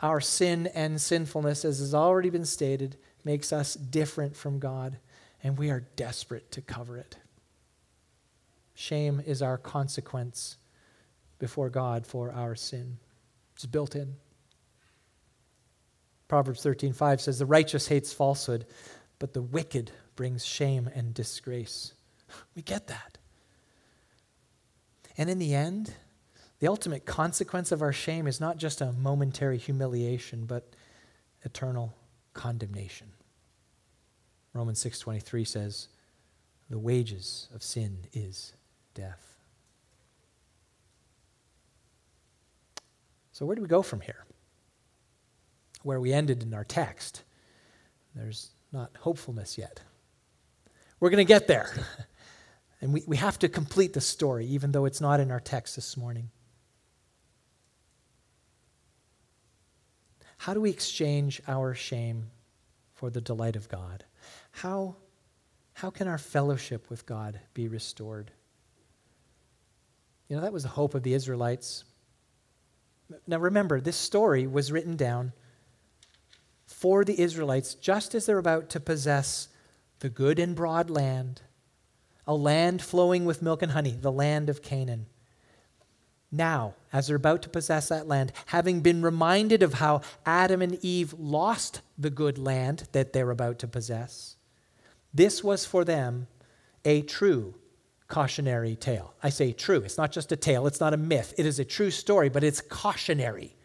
our 0.00 0.22
sin 0.22 0.66
and 0.68 0.98
sinfulness, 0.98 1.66
as 1.66 1.80
has 1.80 1.94
already 1.94 2.30
been 2.30 2.46
stated, 2.46 2.96
makes 3.24 3.52
us 3.52 3.74
different 3.74 4.34
from 4.34 4.58
God, 4.58 4.96
and 5.42 5.58
we 5.58 5.68
are 5.68 5.84
desperate 5.96 6.50
to 6.52 6.62
cover 6.62 6.96
it. 6.96 7.18
Shame 8.72 9.20
is 9.26 9.42
our 9.42 9.58
consequence 9.58 10.56
before 11.38 11.68
God 11.68 12.06
for 12.06 12.32
our 12.32 12.54
sin. 12.54 12.96
It's 13.54 13.66
built 13.66 13.94
in. 13.94 14.16
Proverbs 16.26 16.62
13:5 16.62 17.20
says, 17.20 17.38
"The 17.38 17.44
righteous 17.44 17.88
hates 17.88 18.14
falsehood, 18.14 18.64
but 19.18 19.34
the 19.34 19.42
wicked 19.42 19.92
brings 20.16 20.42
shame 20.42 20.88
and 20.88 21.12
disgrace." 21.12 21.92
We 22.54 22.62
get 22.62 22.86
that. 22.88 23.18
And 25.16 25.28
in 25.28 25.38
the 25.38 25.54
end, 25.54 25.94
the 26.60 26.68
ultimate 26.68 27.06
consequence 27.06 27.72
of 27.72 27.82
our 27.82 27.92
shame 27.92 28.26
is 28.26 28.40
not 28.40 28.58
just 28.58 28.80
a 28.80 28.92
momentary 28.92 29.58
humiliation, 29.58 30.44
but 30.46 30.74
eternal 31.42 31.94
condemnation. 32.34 33.12
Romans 34.52 34.78
6:23 34.78 35.44
says, 35.44 35.88
"The 36.68 36.78
wages 36.78 37.48
of 37.52 37.62
sin 37.62 38.06
is 38.12 38.52
death." 38.94 39.38
So 43.32 43.46
where 43.46 43.56
do 43.56 43.62
we 43.62 43.68
go 43.68 43.80
from 43.80 44.02
here? 44.02 44.26
Where 45.82 45.98
we 45.98 46.12
ended 46.12 46.42
in 46.42 46.52
our 46.52 46.64
text. 46.64 47.22
There's 48.14 48.50
not 48.70 48.94
hopefulness 48.98 49.56
yet. 49.56 49.80
We're 50.98 51.08
going 51.08 51.26
to 51.26 51.28
get 51.28 51.46
there. 51.46 51.72
And 52.80 52.92
we, 52.92 53.02
we 53.06 53.16
have 53.16 53.38
to 53.40 53.48
complete 53.48 53.92
the 53.92 54.00
story, 54.00 54.46
even 54.46 54.72
though 54.72 54.86
it's 54.86 55.00
not 55.00 55.20
in 55.20 55.30
our 55.30 55.40
text 55.40 55.76
this 55.76 55.96
morning. 55.96 56.30
How 60.38 60.54
do 60.54 60.60
we 60.60 60.70
exchange 60.70 61.42
our 61.46 61.74
shame 61.74 62.30
for 62.94 63.10
the 63.10 63.20
delight 63.20 63.56
of 63.56 63.68
God? 63.68 64.04
How, 64.52 64.96
how 65.74 65.90
can 65.90 66.08
our 66.08 66.16
fellowship 66.16 66.88
with 66.88 67.04
God 67.04 67.40
be 67.52 67.68
restored? 67.68 68.30
You 70.28 70.36
know, 70.36 70.42
that 70.42 70.52
was 70.52 70.62
the 70.62 70.70
hope 70.70 70.94
of 70.94 71.02
the 71.02 71.12
Israelites. 71.12 71.84
Now 73.26 73.38
remember, 73.38 73.80
this 73.80 73.96
story 73.96 74.46
was 74.46 74.72
written 74.72 74.96
down 74.96 75.32
for 76.64 77.04
the 77.04 77.20
Israelites 77.20 77.74
just 77.74 78.14
as 78.14 78.24
they're 78.24 78.38
about 78.38 78.70
to 78.70 78.80
possess 78.80 79.48
the 79.98 80.08
good 80.08 80.38
and 80.38 80.56
broad 80.56 80.88
land, 80.88 81.42
a 82.26 82.34
land 82.34 82.82
flowing 82.82 83.24
with 83.24 83.42
milk 83.42 83.62
and 83.62 83.72
honey, 83.72 83.96
the 84.00 84.12
land 84.12 84.48
of 84.48 84.62
Canaan. 84.62 85.06
Now, 86.32 86.74
as 86.92 87.08
they're 87.08 87.16
about 87.16 87.42
to 87.42 87.48
possess 87.48 87.88
that 87.88 88.06
land, 88.06 88.32
having 88.46 88.80
been 88.82 89.02
reminded 89.02 89.62
of 89.62 89.74
how 89.74 90.02
Adam 90.24 90.62
and 90.62 90.78
Eve 90.84 91.12
lost 91.18 91.80
the 91.98 92.10
good 92.10 92.38
land 92.38 92.88
that 92.92 93.12
they're 93.12 93.30
about 93.30 93.58
to 93.60 93.68
possess, 93.68 94.36
this 95.12 95.42
was 95.42 95.64
for 95.64 95.84
them 95.84 96.28
a 96.84 97.02
true 97.02 97.54
cautionary 98.06 98.76
tale. 98.76 99.14
I 99.22 99.30
say 99.30 99.52
true. 99.52 99.80
It's 99.80 99.98
not 99.98 100.12
just 100.12 100.32
a 100.32 100.36
tale, 100.36 100.66
it's 100.66 100.80
not 100.80 100.94
a 100.94 100.98
myth. 100.98 101.34
It 101.36 101.46
is 101.46 101.58
a 101.58 101.64
true 101.64 101.90
story, 101.90 102.28
but 102.28 102.44
it's 102.44 102.60
cautionary. 102.60 103.56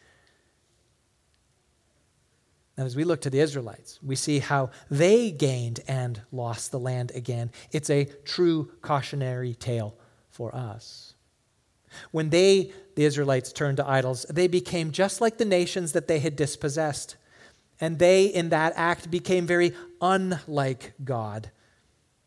And 2.78 2.86
as 2.86 2.96
we 2.96 3.06
look 3.06 3.22
to 3.22 3.30
the 3.30 3.40
Israelites, 3.40 4.00
we 4.04 4.16
see 4.16 4.40
how 4.40 4.70
they 4.92 5.32
gained 5.32 5.80
and 5.88 6.22
lost 6.32 6.72
the 6.72 6.80
land 6.80 7.12
again. 7.16 7.52
It's 7.72 7.90
a 7.90 8.06
true 8.26 8.72
cautionary 8.82 9.56
tale 9.56 9.96
for 10.30 10.54
us. 10.54 11.14
When 12.12 12.30
they, 12.30 12.74
the 12.96 13.06
Israelites, 13.06 13.54
turned 13.54 13.78
to 13.78 13.88
idols, 13.88 14.26
they 14.30 14.48
became 14.48 14.92
just 14.92 15.22
like 15.22 15.38
the 15.38 15.46
nations 15.46 15.94
that 15.94 16.10
they 16.10 16.20
had 16.20 16.36
dispossessed. 16.36 17.16
And 17.80 18.00
they, 18.00 18.26
in 18.26 18.50
that 18.50 18.74
act, 18.76 19.10
became 19.10 19.48
very 19.48 19.74
unlike 20.02 20.94
God 21.04 21.52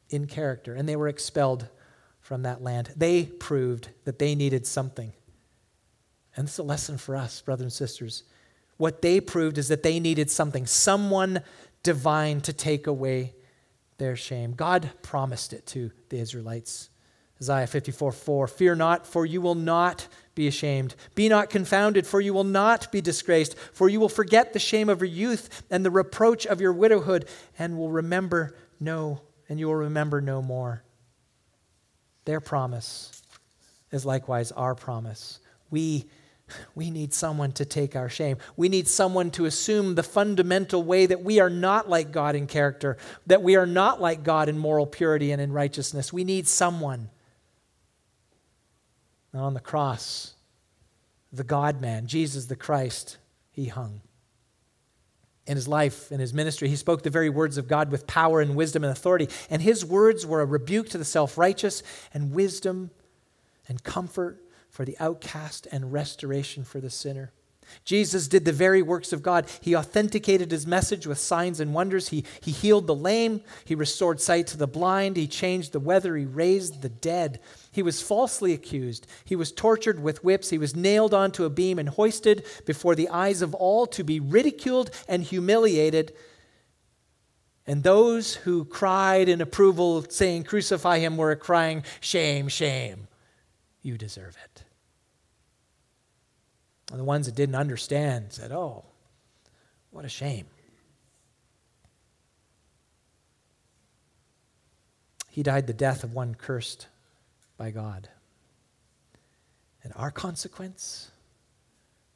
in 0.08 0.26
character, 0.26 0.74
and 0.74 0.88
they 0.88 0.96
were 0.96 1.08
expelled 1.08 1.68
from 2.20 2.42
that 2.42 2.62
land. 2.62 2.92
They 2.96 3.24
proved 3.24 3.90
that 4.04 4.18
they 4.18 4.34
needed 4.34 4.66
something. 4.66 5.12
And 6.36 6.48
is 6.48 6.58
a 6.58 6.62
lesson 6.62 6.98
for 6.98 7.16
us, 7.16 7.40
brothers 7.40 7.64
and 7.64 7.72
sisters. 7.72 8.22
What 8.78 9.02
they 9.02 9.20
proved 9.20 9.58
is 9.58 9.68
that 9.68 9.82
they 9.82 10.00
needed 10.00 10.30
something, 10.30 10.64
someone 10.64 11.42
divine 11.82 12.40
to 12.42 12.52
take 12.52 12.86
away 12.86 13.34
their 13.98 14.16
shame. 14.16 14.52
God 14.52 14.90
promised 15.02 15.52
it 15.52 15.66
to 15.66 15.90
the 16.08 16.18
Israelites. 16.18 16.88
Isaiah 17.40 17.66
54 17.66 18.12
4 18.12 18.46
Fear 18.48 18.74
not, 18.76 19.06
for 19.06 19.26
you 19.26 19.40
will 19.40 19.54
not 19.54 20.08
be 20.34 20.46
ashamed. 20.46 20.94
Be 21.14 21.28
not 21.28 21.50
confounded, 21.50 22.06
for 22.06 22.20
you 22.20 22.32
will 22.32 22.44
not 22.44 22.90
be 22.90 23.00
disgraced. 23.00 23.56
For 23.72 23.88
you 23.88 24.00
will 24.00 24.08
forget 24.08 24.52
the 24.52 24.58
shame 24.58 24.88
of 24.88 25.00
your 25.00 25.08
youth 25.08 25.62
and 25.70 25.84
the 25.84 25.90
reproach 25.90 26.46
of 26.46 26.60
your 26.60 26.72
widowhood, 26.72 27.28
and 27.58 27.76
will 27.76 27.90
remember 27.90 28.56
no, 28.80 29.22
and 29.48 29.58
you 29.58 29.66
will 29.66 29.74
remember 29.76 30.20
no 30.20 30.40
more. 30.40 30.84
Their 32.24 32.40
promise 32.40 33.22
is 33.90 34.04
likewise 34.04 34.52
our 34.52 34.74
promise. 34.74 35.40
We 35.70 36.06
we 36.74 36.90
need 36.90 37.12
someone 37.12 37.52
to 37.52 37.64
take 37.64 37.96
our 37.96 38.08
shame. 38.08 38.38
We 38.56 38.68
need 38.68 38.88
someone 38.88 39.30
to 39.32 39.46
assume 39.46 39.94
the 39.94 40.02
fundamental 40.02 40.82
way 40.82 41.06
that 41.06 41.22
we 41.22 41.40
are 41.40 41.50
not 41.50 41.88
like 41.88 42.12
God 42.12 42.34
in 42.34 42.46
character, 42.46 42.96
that 43.26 43.42
we 43.42 43.56
are 43.56 43.66
not 43.66 44.00
like 44.00 44.22
God 44.22 44.48
in 44.48 44.58
moral 44.58 44.86
purity 44.86 45.32
and 45.32 45.40
in 45.40 45.52
righteousness. 45.52 46.12
We 46.12 46.24
need 46.24 46.46
someone. 46.46 47.10
And 49.32 49.42
on 49.42 49.54
the 49.54 49.60
cross, 49.60 50.34
the 51.32 51.44
God 51.44 51.80
man, 51.80 52.06
Jesus 52.06 52.46
the 52.46 52.56
Christ, 52.56 53.18
he 53.50 53.66
hung. 53.66 54.00
In 55.46 55.56
his 55.56 55.66
life, 55.66 56.12
in 56.12 56.20
his 56.20 56.34
ministry, 56.34 56.68
he 56.68 56.76
spoke 56.76 57.02
the 57.02 57.10
very 57.10 57.30
words 57.30 57.56
of 57.56 57.68
God 57.68 57.90
with 57.90 58.06
power 58.06 58.40
and 58.40 58.54
wisdom 58.54 58.84
and 58.84 58.92
authority. 58.92 59.28
And 59.48 59.62
his 59.62 59.84
words 59.84 60.26
were 60.26 60.42
a 60.42 60.46
rebuke 60.46 60.90
to 60.90 60.98
the 60.98 61.04
self 61.06 61.38
righteous 61.38 61.82
and 62.12 62.32
wisdom 62.32 62.90
and 63.66 63.82
comfort 63.82 64.42
for 64.78 64.84
the 64.84 64.96
outcast 65.00 65.66
and 65.72 65.92
restoration 65.92 66.62
for 66.62 66.80
the 66.80 66.88
sinner. 66.88 67.32
Jesus 67.84 68.28
did 68.28 68.44
the 68.44 68.52
very 68.52 68.80
works 68.80 69.12
of 69.12 69.24
God. 69.24 69.48
He 69.60 69.74
authenticated 69.74 70.52
his 70.52 70.68
message 70.68 71.04
with 71.04 71.18
signs 71.18 71.58
and 71.58 71.74
wonders. 71.74 72.10
He, 72.10 72.24
he 72.40 72.52
healed 72.52 72.86
the 72.86 72.94
lame. 72.94 73.40
He 73.64 73.74
restored 73.74 74.20
sight 74.20 74.46
to 74.46 74.56
the 74.56 74.68
blind. 74.68 75.16
He 75.16 75.26
changed 75.26 75.72
the 75.72 75.80
weather. 75.80 76.16
He 76.16 76.26
raised 76.26 76.80
the 76.80 76.88
dead. 76.88 77.40
He 77.72 77.82
was 77.82 78.00
falsely 78.00 78.52
accused. 78.52 79.08
He 79.24 79.34
was 79.34 79.50
tortured 79.50 80.00
with 80.00 80.22
whips. 80.22 80.50
He 80.50 80.58
was 80.58 80.76
nailed 80.76 81.12
onto 81.12 81.44
a 81.44 81.50
beam 81.50 81.80
and 81.80 81.88
hoisted 81.88 82.46
before 82.64 82.94
the 82.94 83.08
eyes 83.08 83.42
of 83.42 83.56
all 83.56 83.84
to 83.88 84.04
be 84.04 84.20
ridiculed 84.20 84.92
and 85.08 85.24
humiliated. 85.24 86.12
And 87.66 87.82
those 87.82 88.36
who 88.36 88.64
cried 88.64 89.28
in 89.28 89.40
approval, 89.40 90.06
saying, 90.08 90.44
Crucify 90.44 91.00
him, 91.00 91.16
were 91.16 91.34
crying, 91.34 91.82
Shame, 91.98 92.46
shame. 92.46 93.08
You 93.82 93.96
deserve 93.96 94.36
it. 94.44 94.64
And 96.90 96.98
the 96.98 97.04
ones 97.04 97.26
that 97.26 97.34
didn't 97.34 97.54
understand 97.54 98.32
said, 98.32 98.52
Oh, 98.52 98.84
what 99.90 100.04
a 100.04 100.08
shame. 100.08 100.46
He 105.30 105.42
died 105.42 105.66
the 105.66 105.72
death 105.72 106.02
of 106.02 106.14
one 106.14 106.34
cursed 106.34 106.88
by 107.56 107.70
God. 107.70 108.08
And 109.84 109.92
our 109.94 110.10
consequence 110.10 111.10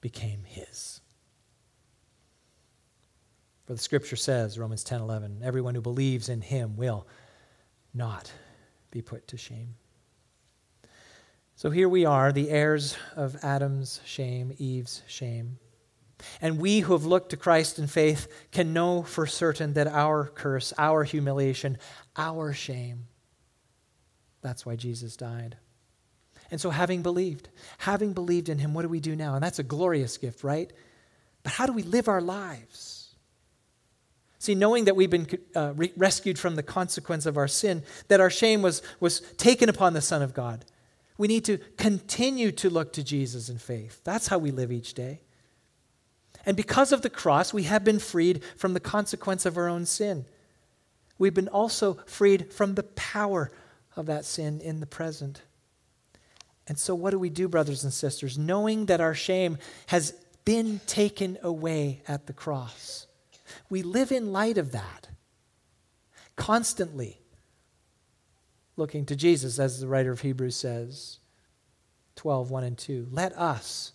became 0.00 0.44
his. 0.44 1.00
For 3.66 3.74
the 3.74 3.78
scripture 3.78 4.16
says, 4.16 4.58
Romans 4.58 4.82
10 4.82 5.00
11, 5.00 5.40
everyone 5.44 5.74
who 5.74 5.80
believes 5.80 6.28
in 6.28 6.40
him 6.40 6.76
will 6.76 7.06
not 7.94 8.32
be 8.90 9.02
put 9.02 9.28
to 9.28 9.36
shame. 9.36 9.74
So 11.62 11.70
here 11.70 11.88
we 11.88 12.04
are, 12.04 12.32
the 12.32 12.50
heirs 12.50 12.96
of 13.14 13.36
Adam's 13.44 14.00
shame, 14.04 14.52
Eve's 14.58 15.00
shame. 15.06 15.58
And 16.40 16.58
we 16.58 16.80
who 16.80 16.92
have 16.92 17.04
looked 17.04 17.30
to 17.30 17.36
Christ 17.36 17.78
in 17.78 17.86
faith 17.86 18.26
can 18.50 18.72
know 18.72 19.04
for 19.04 19.28
certain 19.28 19.74
that 19.74 19.86
our 19.86 20.26
curse, 20.26 20.72
our 20.76 21.04
humiliation, 21.04 21.78
our 22.16 22.52
shame, 22.52 23.06
that's 24.40 24.66
why 24.66 24.74
Jesus 24.74 25.16
died. 25.16 25.56
And 26.50 26.60
so, 26.60 26.70
having 26.70 27.00
believed, 27.00 27.48
having 27.78 28.12
believed 28.12 28.48
in 28.48 28.58
him, 28.58 28.74
what 28.74 28.82
do 28.82 28.88
we 28.88 28.98
do 28.98 29.14
now? 29.14 29.36
And 29.36 29.42
that's 29.44 29.60
a 29.60 29.62
glorious 29.62 30.18
gift, 30.18 30.42
right? 30.42 30.72
But 31.44 31.52
how 31.52 31.66
do 31.66 31.72
we 31.72 31.84
live 31.84 32.08
our 32.08 32.20
lives? 32.20 33.14
See, 34.40 34.56
knowing 34.56 34.86
that 34.86 34.96
we've 34.96 35.08
been 35.08 35.28
uh, 35.54 35.74
re- 35.76 35.92
rescued 35.96 36.40
from 36.40 36.56
the 36.56 36.64
consequence 36.64 37.24
of 37.24 37.36
our 37.36 37.46
sin, 37.46 37.84
that 38.08 38.18
our 38.18 38.30
shame 38.30 38.62
was, 38.62 38.82
was 38.98 39.20
taken 39.36 39.68
upon 39.68 39.92
the 39.92 40.02
Son 40.02 40.22
of 40.22 40.34
God, 40.34 40.64
we 41.18 41.28
need 41.28 41.44
to 41.44 41.58
continue 41.76 42.52
to 42.52 42.70
look 42.70 42.92
to 42.94 43.02
Jesus 43.02 43.48
in 43.48 43.58
faith. 43.58 44.00
That's 44.04 44.28
how 44.28 44.38
we 44.38 44.50
live 44.50 44.72
each 44.72 44.94
day. 44.94 45.20
And 46.44 46.56
because 46.56 46.92
of 46.92 47.02
the 47.02 47.10
cross, 47.10 47.52
we 47.52 47.64
have 47.64 47.84
been 47.84 47.98
freed 47.98 48.42
from 48.56 48.74
the 48.74 48.80
consequence 48.80 49.46
of 49.46 49.56
our 49.56 49.68
own 49.68 49.86
sin. 49.86 50.24
We've 51.18 51.34
been 51.34 51.48
also 51.48 51.98
freed 52.06 52.52
from 52.52 52.74
the 52.74 52.82
power 52.82 53.52
of 53.94 54.06
that 54.06 54.24
sin 54.24 54.60
in 54.60 54.80
the 54.80 54.86
present. 54.86 55.42
And 56.66 56.78
so, 56.78 56.94
what 56.94 57.10
do 57.10 57.18
we 57.18 57.30
do, 57.30 57.48
brothers 57.48 57.84
and 57.84 57.92
sisters, 57.92 58.38
knowing 58.38 58.86
that 58.86 59.00
our 59.00 59.14
shame 59.14 59.58
has 59.86 60.12
been 60.44 60.80
taken 60.86 61.38
away 61.42 62.02
at 62.08 62.26
the 62.26 62.32
cross? 62.32 63.06
We 63.68 63.82
live 63.82 64.10
in 64.10 64.32
light 64.32 64.58
of 64.58 64.72
that, 64.72 65.08
constantly 66.36 67.21
looking 68.82 69.06
to 69.06 69.14
Jesus, 69.14 69.60
as 69.60 69.78
the 69.78 69.86
writer 69.86 70.10
of 70.10 70.22
Hebrews 70.22 70.56
says 70.56 71.20
12, 72.16 72.50
1 72.50 72.64
and 72.64 72.76
2. 72.76 73.06
Let 73.12 73.32
us 73.38 73.92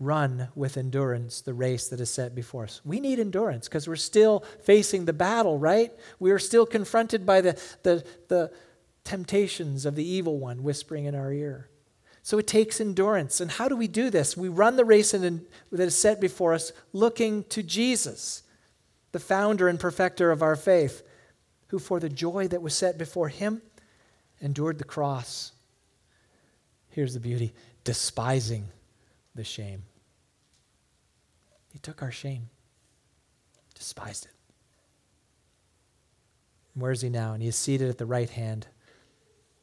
run 0.00 0.48
with 0.54 0.78
endurance 0.78 1.42
the 1.42 1.52
race 1.52 1.88
that 1.88 2.00
is 2.00 2.08
set 2.08 2.34
before 2.34 2.64
us. 2.64 2.80
We 2.82 2.98
need 2.98 3.18
endurance 3.18 3.68
because 3.68 3.86
we're 3.86 3.96
still 3.96 4.42
facing 4.62 5.04
the 5.04 5.12
battle, 5.12 5.58
right? 5.58 5.92
We 6.18 6.30
are 6.30 6.38
still 6.38 6.64
confronted 6.64 7.26
by 7.26 7.42
the, 7.42 7.60
the, 7.82 8.02
the 8.28 8.50
temptations 9.04 9.84
of 9.84 9.96
the 9.96 10.08
evil 10.08 10.38
one 10.38 10.62
whispering 10.62 11.04
in 11.04 11.14
our 11.14 11.30
ear. 11.30 11.68
So 12.22 12.38
it 12.38 12.46
takes 12.46 12.80
endurance. 12.80 13.38
And 13.38 13.50
how 13.50 13.68
do 13.68 13.76
we 13.76 13.86
do 13.86 14.08
this? 14.08 14.34
We 14.34 14.48
run 14.48 14.76
the 14.76 14.86
race 14.86 15.12
in, 15.12 15.44
that 15.72 15.82
is 15.82 15.94
set 15.94 16.22
before 16.22 16.54
us 16.54 16.72
looking 16.94 17.44
to 17.50 17.62
Jesus, 17.62 18.44
the 19.12 19.20
founder 19.20 19.68
and 19.68 19.78
perfecter 19.78 20.30
of 20.30 20.40
our 20.40 20.56
faith, 20.56 21.02
who 21.66 21.78
for 21.78 22.00
the 22.00 22.08
joy 22.08 22.48
that 22.48 22.62
was 22.62 22.74
set 22.74 22.96
before 22.96 23.28
him 23.28 23.60
endured 24.40 24.78
the 24.78 24.84
cross. 24.84 25.52
Here's 26.88 27.14
the 27.14 27.20
beauty 27.20 27.52
despising 27.82 28.68
the 29.34 29.44
shame. 29.44 29.82
He 31.72 31.78
took 31.78 32.02
our 32.02 32.12
shame, 32.12 32.48
despised 33.74 34.26
it. 34.26 34.30
And 36.74 36.82
where 36.82 36.92
is 36.92 37.00
he 37.00 37.08
now? 37.08 37.32
And 37.32 37.42
he 37.42 37.48
is 37.48 37.56
seated 37.56 37.88
at 37.88 37.98
the 37.98 38.06
right 38.06 38.30
hand, 38.30 38.66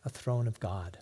a 0.05 0.09
throne 0.09 0.47
of 0.47 0.59
God. 0.59 0.97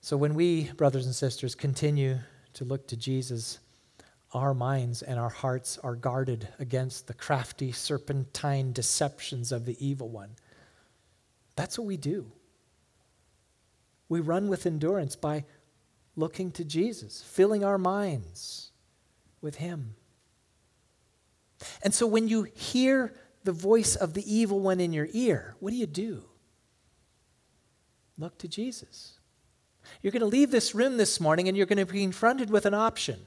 So 0.00 0.16
when 0.16 0.34
we, 0.34 0.70
brothers 0.72 1.06
and 1.06 1.14
sisters, 1.14 1.54
continue 1.54 2.18
to 2.54 2.64
look 2.64 2.88
to 2.88 2.96
Jesus, 2.96 3.58
our 4.32 4.54
minds 4.54 5.02
and 5.02 5.18
our 5.18 5.28
hearts 5.28 5.78
are 5.78 5.94
guarded 5.94 6.48
against 6.58 7.06
the 7.06 7.14
crafty, 7.14 7.72
serpentine 7.72 8.72
deceptions 8.72 9.52
of 9.52 9.64
the 9.64 9.76
evil 9.84 10.08
one. 10.08 10.36
That's 11.60 11.78
what 11.78 11.86
we 11.86 11.98
do. 11.98 12.32
We 14.08 14.20
run 14.20 14.48
with 14.48 14.64
endurance 14.64 15.14
by 15.14 15.44
looking 16.16 16.52
to 16.52 16.64
Jesus, 16.64 17.22
filling 17.22 17.64
our 17.64 17.76
minds 17.76 18.70
with 19.42 19.56
Him. 19.56 19.94
And 21.82 21.92
so 21.92 22.06
when 22.06 22.28
you 22.28 22.44
hear 22.54 23.14
the 23.44 23.52
voice 23.52 23.94
of 23.94 24.14
the 24.14 24.24
evil 24.34 24.58
one 24.58 24.80
in 24.80 24.94
your 24.94 25.08
ear, 25.12 25.54
what 25.60 25.68
do 25.68 25.76
you 25.76 25.86
do? 25.86 26.24
Look 28.16 28.38
to 28.38 28.48
Jesus. 28.48 29.18
You're 30.00 30.12
going 30.12 30.20
to 30.20 30.26
leave 30.26 30.50
this 30.50 30.74
room 30.74 30.96
this 30.96 31.20
morning 31.20 31.46
and 31.46 31.58
you're 31.58 31.66
going 31.66 31.76
to 31.76 31.84
be 31.84 32.00
confronted 32.00 32.48
with 32.48 32.64
an 32.64 32.72
option. 32.72 33.20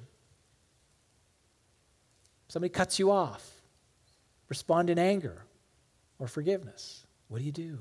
Somebody 2.48 2.72
cuts 2.72 2.98
you 2.98 3.12
off. 3.12 3.48
Respond 4.50 4.90
in 4.90 4.98
anger 4.98 5.46
or 6.18 6.28
forgiveness. 6.28 7.06
What 7.28 7.38
do 7.38 7.44
you 7.44 7.52
do? 7.52 7.78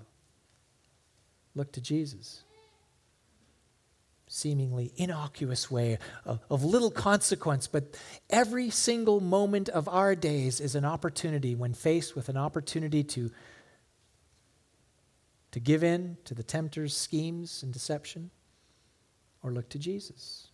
Look 1.55 1.73
to 1.73 1.81
Jesus 1.81 2.45
seemingly 4.33 4.91
innocuous 4.97 5.71
way 5.71 5.99
of, 6.25 6.41
of, 6.49 6.65
little 6.65 6.91
consequence, 6.91 7.67
but 7.67 7.99
every 8.31 8.71
single 8.71 9.21
moment 9.21 9.69
of 9.69 9.87
our 9.89 10.15
days 10.15 10.59
is 10.59 10.75
an 10.75 10.87
opportunity 10.87 11.55
when 11.55 11.75
faced 11.75 12.17
with 12.17 12.31
an 12.31 12.37
opportunity 12.39 13.05
to, 13.05 13.31
to 15.51 15.61
give 15.61 15.85
in 15.85 16.17
to 16.25 16.33
the 16.33 16.43
tempter's 16.43 16.97
schemes 16.97 17.63
and 17.63 17.75
deception 17.75 18.31
or 19.43 19.53
look 19.53 19.69
to 19.69 19.79
Jesus. 19.79 20.49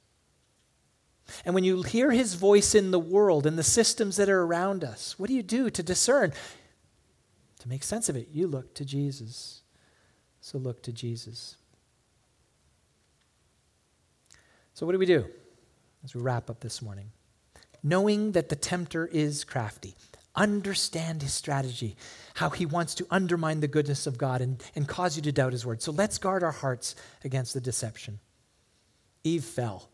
And 1.44 1.54
when 1.54 1.62
you 1.62 1.82
hear 1.82 2.10
his 2.10 2.34
voice 2.34 2.74
in 2.74 2.90
the 2.90 2.98
world, 2.98 3.46
in 3.46 3.54
the 3.54 3.62
systems 3.62 4.16
that 4.16 4.28
are 4.28 4.42
around 4.42 4.82
us, 4.82 5.16
what 5.20 5.28
do 5.28 5.34
you 5.34 5.42
do 5.44 5.70
to 5.70 5.82
discern? 5.84 6.32
To 7.60 7.68
make 7.68 7.84
sense 7.84 8.08
of 8.08 8.16
it, 8.16 8.28
you 8.32 8.48
look 8.48 8.74
to 8.74 8.84
Jesus. 8.84 9.62
So 10.40 10.58
look 10.58 10.82
to 10.82 10.92
Jesus. 10.92 11.56
So, 14.74 14.86
what 14.86 14.92
do 14.92 14.98
we 14.98 15.06
do 15.06 15.24
as 16.04 16.14
we 16.14 16.20
wrap 16.20 16.48
up 16.48 16.60
this 16.60 16.80
morning? 16.80 17.10
Knowing 17.82 18.32
that 18.32 18.48
the 18.48 18.56
tempter 18.56 19.06
is 19.06 19.42
crafty, 19.42 19.96
understand 20.36 21.22
his 21.22 21.34
strategy, 21.34 21.96
how 22.34 22.50
he 22.50 22.64
wants 22.64 22.94
to 22.94 23.06
undermine 23.10 23.60
the 23.60 23.66
goodness 23.66 24.06
of 24.06 24.18
God 24.18 24.40
and, 24.40 24.62
and 24.76 24.86
cause 24.86 25.16
you 25.16 25.22
to 25.22 25.32
doubt 25.32 25.52
his 25.52 25.66
word. 25.66 25.82
So, 25.82 25.90
let's 25.90 26.18
guard 26.18 26.44
our 26.44 26.52
hearts 26.52 26.94
against 27.24 27.54
the 27.54 27.60
deception. 27.60 28.20
Eve 29.24 29.44
fell, 29.44 29.88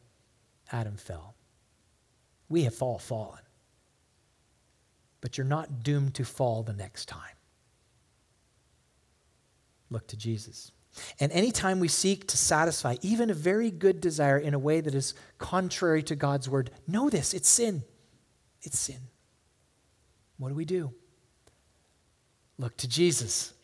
Adam 0.70 0.96
fell. 0.96 1.34
We 2.48 2.64
have 2.64 2.82
all 2.82 2.98
fallen. 2.98 3.40
But 5.22 5.38
you're 5.38 5.46
not 5.46 5.82
doomed 5.82 6.14
to 6.16 6.24
fall 6.24 6.62
the 6.62 6.74
next 6.74 7.06
time. 7.06 7.36
Look 9.94 10.08
to 10.08 10.16
Jesus. 10.16 10.72
And 11.20 11.30
anytime 11.30 11.78
we 11.78 11.86
seek 11.86 12.26
to 12.26 12.36
satisfy 12.36 12.96
even 13.00 13.30
a 13.30 13.34
very 13.34 13.70
good 13.70 14.00
desire 14.00 14.36
in 14.36 14.52
a 14.52 14.58
way 14.58 14.80
that 14.80 14.92
is 14.92 15.14
contrary 15.38 16.02
to 16.02 16.16
God's 16.16 16.48
word, 16.48 16.72
know 16.88 17.08
this 17.08 17.32
it's 17.32 17.48
sin. 17.48 17.84
It's 18.62 18.76
sin. 18.76 18.98
What 20.36 20.48
do 20.48 20.56
we 20.56 20.64
do? 20.64 20.92
Look 22.58 22.76
to 22.78 22.88
Jesus. 22.88 23.54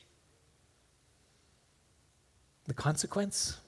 The 2.69 2.75
consequence? 2.75 3.59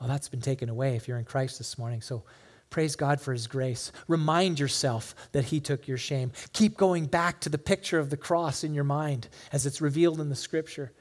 Well, 0.00 0.08
that's 0.08 0.28
been 0.28 0.40
taken 0.40 0.68
away 0.68 0.96
if 0.96 1.06
you're 1.06 1.18
in 1.18 1.24
Christ 1.24 1.58
this 1.58 1.78
morning. 1.78 2.00
So 2.00 2.24
praise 2.68 2.96
God 2.96 3.20
for 3.20 3.32
his 3.32 3.46
grace. 3.46 3.92
Remind 4.08 4.58
yourself 4.58 5.14
that 5.30 5.44
he 5.44 5.60
took 5.60 5.86
your 5.86 5.98
shame. 5.98 6.32
Keep 6.52 6.76
going 6.76 7.06
back 7.06 7.40
to 7.42 7.48
the 7.48 7.58
picture 7.58 8.00
of 8.00 8.10
the 8.10 8.16
cross 8.16 8.64
in 8.64 8.74
your 8.74 8.82
mind 8.82 9.28
as 9.52 9.66
it's 9.66 9.80
revealed 9.80 10.20
in 10.20 10.30
the 10.30 10.34
scripture. 10.34 10.92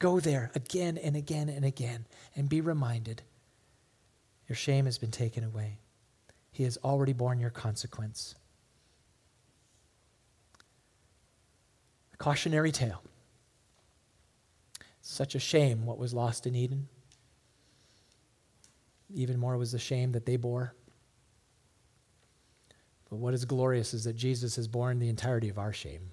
Go 0.00 0.18
there 0.18 0.50
again 0.54 0.98
and 0.98 1.14
again 1.14 1.48
and 1.48 1.64
again 1.64 2.06
and 2.34 2.48
be 2.48 2.60
reminded 2.60 3.22
your 4.48 4.56
shame 4.56 4.86
has 4.86 4.98
been 4.98 5.12
taken 5.12 5.44
away. 5.44 5.78
He 6.50 6.64
has 6.64 6.76
already 6.82 7.12
borne 7.12 7.38
your 7.38 7.50
consequence. 7.50 8.34
A 12.12 12.16
cautionary 12.16 12.72
tale. 12.72 13.02
Such 15.02 15.36
a 15.36 15.38
shame 15.38 15.86
what 15.86 15.98
was 15.98 16.12
lost 16.12 16.48
in 16.48 16.56
Eden. 16.56 16.88
Even 19.14 19.38
more 19.38 19.56
was 19.56 19.70
the 19.70 19.78
shame 19.78 20.12
that 20.12 20.26
they 20.26 20.36
bore. 20.36 20.74
But 23.08 23.16
what 23.16 23.34
is 23.34 23.44
glorious 23.44 23.94
is 23.94 24.04
that 24.04 24.16
Jesus 24.16 24.56
has 24.56 24.66
borne 24.66 24.98
the 24.98 25.08
entirety 25.08 25.48
of 25.48 25.58
our 25.58 25.72
shame. 25.72 26.10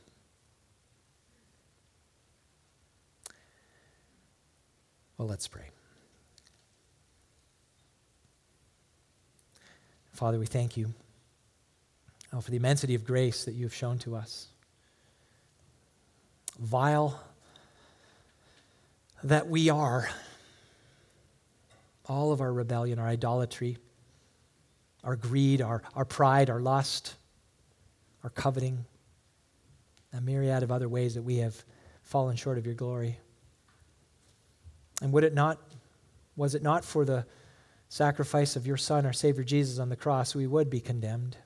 Well, 5.17 5.27
let's 5.27 5.47
pray. 5.47 5.63
Father, 10.11 10.39
we 10.39 10.45
thank 10.45 10.77
you 10.77 10.93
oh, 12.33 12.41
for 12.41 12.51
the 12.51 12.57
immensity 12.57 12.95
of 12.95 13.03
grace 13.03 13.45
that 13.45 13.53
you 13.53 13.65
have 13.65 13.73
shown 13.73 13.97
to 13.99 14.15
us. 14.15 14.47
Vile 16.59 17.19
that 19.23 19.47
we 19.47 19.69
are, 19.69 20.09
all 22.07 22.31
of 22.31 22.41
our 22.41 22.53
rebellion, 22.53 22.99
our 22.99 23.07
idolatry, 23.07 23.77
our 25.03 25.15
greed, 25.15 25.61
our, 25.61 25.81
our 25.95 26.05
pride, 26.05 26.49
our 26.49 26.59
lust, 26.59 27.15
our 28.23 28.29
coveting, 28.29 28.85
a 30.13 30.21
myriad 30.21 30.63
of 30.63 30.71
other 30.71 30.89
ways 30.89 31.15
that 31.15 31.23
we 31.23 31.37
have 31.37 31.63
fallen 32.03 32.35
short 32.35 32.57
of 32.57 32.65
your 32.65 32.75
glory. 32.75 33.17
And 35.01 35.11
would 35.11 35.23
it 35.23 35.33
not, 35.33 35.59
was 36.35 36.55
it 36.55 36.63
not 36.63 36.83
for 36.83 37.05
the 37.05 37.25
sacrifice 37.89 38.55
of 38.55 38.65
your 38.65 38.77
Son, 38.77 39.05
our 39.05 39.13
Savior 39.13 39.43
Jesus, 39.43 39.79
on 39.79 39.89
the 39.89 39.95
cross, 39.95 40.35
we 40.35 40.47
would 40.47 40.69
be 40.69 40.79
condemned? 40.79 41.37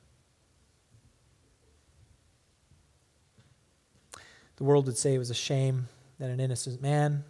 The 4.56 4.64
world 4.64 4.86
would 4.86 4.97
say 4.97 5.16
it 5.16 5.20
was 5.20 5.32
a 5.32 5.36
shame 5.36 5.88
that 6.20 6.30
an 6.30 6.39
innocent 6.39 6.82
man 6.82 7.24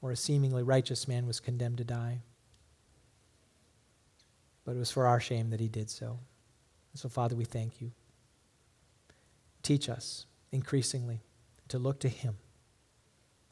or 0.00 0.10
a 0.10 0.16
seemingly 0.16 0.62
righteous 0.62 1.06
man 1.06 1.26
was 1.26 1.38
condemned 1.38 1.78
to 1.78 1.84
die. 1.84 2.20
But 4.64 4.74
it 4.74 4.78
was 4.78 4.90
for 4.90 5.06
our 5.06 5.20
shame 5.20 5.50
that 5.50 5.60
he 5.60 5.68
did 5.68 5.90
so. 5.90 6.18
And 6.92 7.00
so, 7.00 7.08
Father, 7.08 7.36
we 7.36 7.44
thank 7.44 7.80
you. 7.80 7.92
Teach 9.62 9.88
us 9.88 10.26
increasingly 10.50 11.20
to 11.68 11.78
look 11.78 12.00
to 12.00 12.08
him 12.08 12.38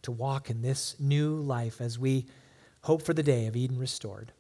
to 0.06 0.12
walk 0.12 0.50
in 0.50 0.62
this 0.62 0.94
new 1.00 1.34
life 1.34 1.80
as 1.80 1.98
we 1.98 2.26
hope 2.82 3.02
for 3.02 3.12
the 3.12 3.22
day 3.22 3.46
of 3.46 3.56
Eden 3.56 3.76
restored. 3.76 4.32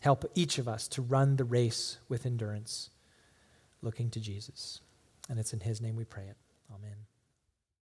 Help 0.00 0.24
each 0.36 0.58
of 0.58 0.68
us 0.68 0.86
to 0.86 1.02
run 1.02 1.36
the 1.36 1.44
race 1.44 1.98
with 2.08 2.24
endurance, 2.24 2.90
looking 3.82 4.10
to 4.10 4.20
Jesus. 4.20 4.80
And 5.28 5.38
it's 5.40 5.52
in 5.52 5.60
his 5.60 5.80
name 5.80 5.96
we 5.96 6.04
pray 6.04 6.22
it. 6.22 6.36
Amen. 6.72 7.17